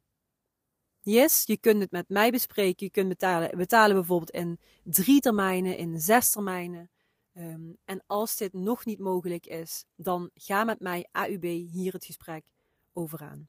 Yes, 1.02 1.44
je 1.46 1.58
kunt 1.58 1.82
het 1.82 1.92
met 1.92 2.10
mij 2.10 2.32
bespreken. 2.32 2.86
Je 2.86 2.92
kunt 2.92 3.08
betalen, 3.08 3.58
betalen 3.58 3.96
bijvoorbeeld 3.96 4.32
in 4.32 4.60
drie 4.84 5.20
termijnen, 5.20 5.78
in 5.78 6.00
zes 6.00 6.30
termijnen. 6.30 6.90
Um, 7.34 7.78
en 7.86 8.04
als 8.06 8.36
dit 8.36 8.54
nog 8.54 8.86
niet 8.86 9.00
mogelijk 9.00 9.46
is, 9.46 9.86
dan 9.96 10.30
ga 10.36 10.64
met 10.64 10.80
mij 10.80 11.08
AUB 11.12 11.44
hier 11.44 11.94
het 11.94 12.06
gesprek 12.06 12.46
over 12.94 13.22
aan. 13.22 13.48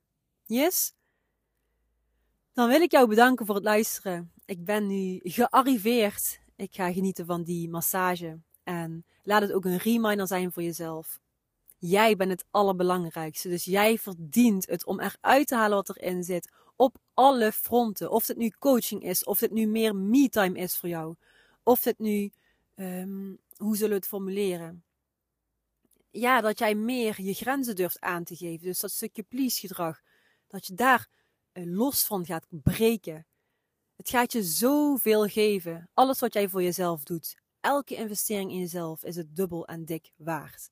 Yes? 0.48 0.92
Dan 2.52 2.68
wil 2.68 2.80
ik 2.80 2.90
jou 2.90 3.08
bedanken 3.08 3.46
voor 3.46 3.54
het 3.54 3.64
luisteren. 3.64 4.32
Ik 4.44 4.64
ben 4.64 4.86
nu 4.86 5.20
gearriveerd. 5.22 6.40
Ik 6.56 6.74
ga 6.74 6.92
genieten 6.92 7.26
van 7.26 7.42
die 7.42 7.68
massage. 7.68 8.38
En 8.62 9.04
laat 9.22 9.42
het 9.42 9.52
ook 9.52 9.64
een 9.64 9.76
reminder 9.76 10.26
zijn 10.26 10.52
voor 10.52 10.62
jezelf. 10.62 11.20
Jij 11.78 12.16
bent 12.16 12.30
het 12.30 12.44
allerbelangrijkste. 12.50 13.48
Dus 13.48 13.64
jij 13.64 13.98
verdient 13.98 14.66
het 14.66 14.86
om 14.86 15.00
eruit 15.00 15.46
te 15.46 15.54
halen 15.54 15.76
wat 15.76 15.96
erin 15.96 16.24
zit. 16.24 16.52
Op 16.76 16.96
alle 17.14 17.52
fronten. 17.52 18.10
Of 18.10 18.26
het 18.26 18.36
nu 18.36 18.52
coaching 18.58 19.02
is, 19.02 19.24
of 19.24 19.40
het 19.40 19.50
nu 19.50 19.66
meer 19.66 19.96
me-time 19.96 20.58
is 20.58 20.76
voor 20.76 20.88
jou. 20.88 21.14
Of 21.62 21.84
het 21.84 21.98
nu, 21.98 22.30
um, 22.74 23.38
hoe 23.56 23.76
zullen 23.76 23.90
we 23.90 23.96
het 23.96 24.06
formuleren? 24.06 24.84
Ja, 26.10 26.40
dat 26.40 26.58
jij 26.58 26.74
meer 26.74 27.22
je 27.22 27.34
grenzen 27.34 27.76
durft 27.76 28.00
aan 28.00 28.24
te 28.24 28.36
geven. 28.36 28.66
Dus 28.66 28.80
dat 28.80 28.90
stukje 28.90 29.22
please 29.22 29.60
gedrag. 29.60 30.00
Dat 30.48 30.66
je 30.66 30.74
daar 30.74 31.08
eh, 31.52 31.62
los 31.66 32.04
van 32.04 32.26
gaat 32.26 32.46
breken. 32.48 33.26
Het 33.96 34.08
gaat 34.08 34.32
je 34.32 34.42
zoveel 34.42 35.26
geven. 35.26 35.90
Alles 35.94 36.20
wat 36.20 36.32
jij 36.32 36.48
voor 36.48 36.62
jezelf 36.62 37.02
doet. 37.02 37.36
Elke 37.60 37.94
investering 37.94 38.50
in 38.50 38.58
jezelf 38.58 39.04
is 39.04 39.16
het 39.16 39.36
dubbel 39.36 39.66
en 39.66 39.84
dik 39.84 40.12
waard. 40.16 40.70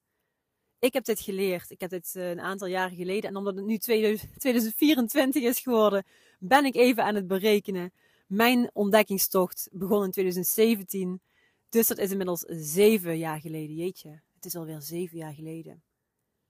Ik 0.79 0.93
heb 0.93 1.05
dit 1.05 1.21
geleerd. 1.21 1.71
Ik 1.71 1.81
heb 1.81 1.91
dit 1.91 2.15
uh, 2.17 2.31
een 2.31 2.41
aantal 2.41 2.69
jaren 2.69 2.97
geleden. 2.97 3.31
En 3.31 3.37
omdat 3.37 3.57
het 3.57 3.65
nu 3.65 3.79
2024 3.79 5.43
is 5.43 5.61
geworden, 5.61 6.05
ben 6.39 6.65
ik 6.65 6.75
even 6.75 7.05
aan 7.05 7.15
het 7.15 7.27
berekenen. 7.27 7.93
Mijn 8.27 8.71
ontdekkingstocht 8.73 9.69
begon 9.73 10.05
in 10.05 10.11
2017. 10.11 11.21
Dus 11.69 11.87
dat 11.87 11.99
is 11.99 12.11
inmiddels 12.11 12.45
zeven 12.49 13.19
jaar 13.19 13.41
geleden. 13.41 13.77
Jeetje, 13.77 14.21
het 14.35 14.45
is 14.45 14.57
alweer 14.57 14.83
zeven 14.83 15.19
jaar 15.19 15.35
geleden. 15.35 15.83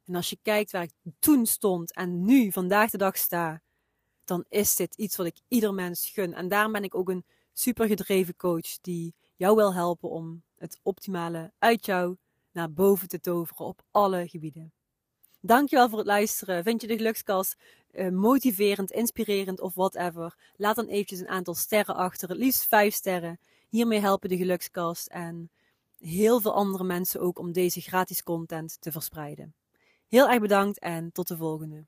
En 0.07 0.15
als 0.15 0.31
je 0.31 0.39
kijkt 0.43 0.71
waar 0.71 0.83
ik 0.83 1.13
toen 1.19 1.47
stond 1.47 1.95
en 1.95 2.25
nu, 2.25 2.53
vandaag 2.53 2.91
de 2.91 2.99
dag 2.99 3.17
sta, 3.17 3.63
dan 4.25 4.45
is 4.49 4.77
dit 4.77 4.95
iets 4.95 5.17
wat 5.17 5.27
ik 5.27 5.41
ieder 5.49 5.75
mens 5.75 6.11
gun. 6.11 6.35
En 6.35 6.49
daarom 6.49 6.73
ben 6.73 6.85
ik 6.85 6.95
ook 6.95 7.09
een 7.09 7.25
super 7.53 7.87
gedreven 7.87 8.37
coach 8.37 8.81
die 8.81 9.15
jou 9.37 9.57
wil 9.57 9.75
helpen 9.75 10.11
om 10.11 10.43
het 10.57 10.81
optimale 10.83 11.53
uit 11.59 11.87
jou 11.87 12.17
naar 12.53 12.73
boven 12.73 13.09
te 13.09 13.21
toveren 13.21 13.67
op 13.67 13.83
alle 13.91 14.29
gebieden. 14.29 14.73
Dankjewel 15.41 15.89
voor 15.89 15.99
het 15.99 16.07
luisteren. 16.07 16.63
Vind 16.63 16.81
je 16.81 16.87
de 16.87 16.97
gelukskast 16.97 17.57
uh, 17.93 18.09
motiverend, 18.09 18.91
inspirerend 18.91 19.61
of 19.61 19.75
whatever? 19.75 20.37
Laat 20.57 20.77
dan 20.77 20.87
eventjes 20.87 21.21
een 21.21 21.29
aantal 21.29 21.55
sterren 21.55 21.95
achter, 21.95 22.29
het 22.29 22.39
liefst 22.39 22.67
vijf 22.67 22.95
sterren. 22.95 23.39
Hiermee 23.69 24.01
helpen 24.01 24.29
de 24.29 24.37
gelukskast 24.37 25.07
en 25.07 25.51
heel 25.99 26.41
veel 26.41 26.55
andere 26.55 26.85
mensen 26.85 27.21
ook 27.21 27.39
om 27.39 27.53
deze 27.53 27.81
gratis 27.81 28.23
content 28.23 28.77
te 28.81 28.93
verspreiden. 28.93 29.55
Heel 30.17 30.31
erg 30.31 30.41
bedankt 30.41 30.79
en 30.79 31.13
tot 31.13 31.29
de 31.29 31.37
volgende. 31.37 31.87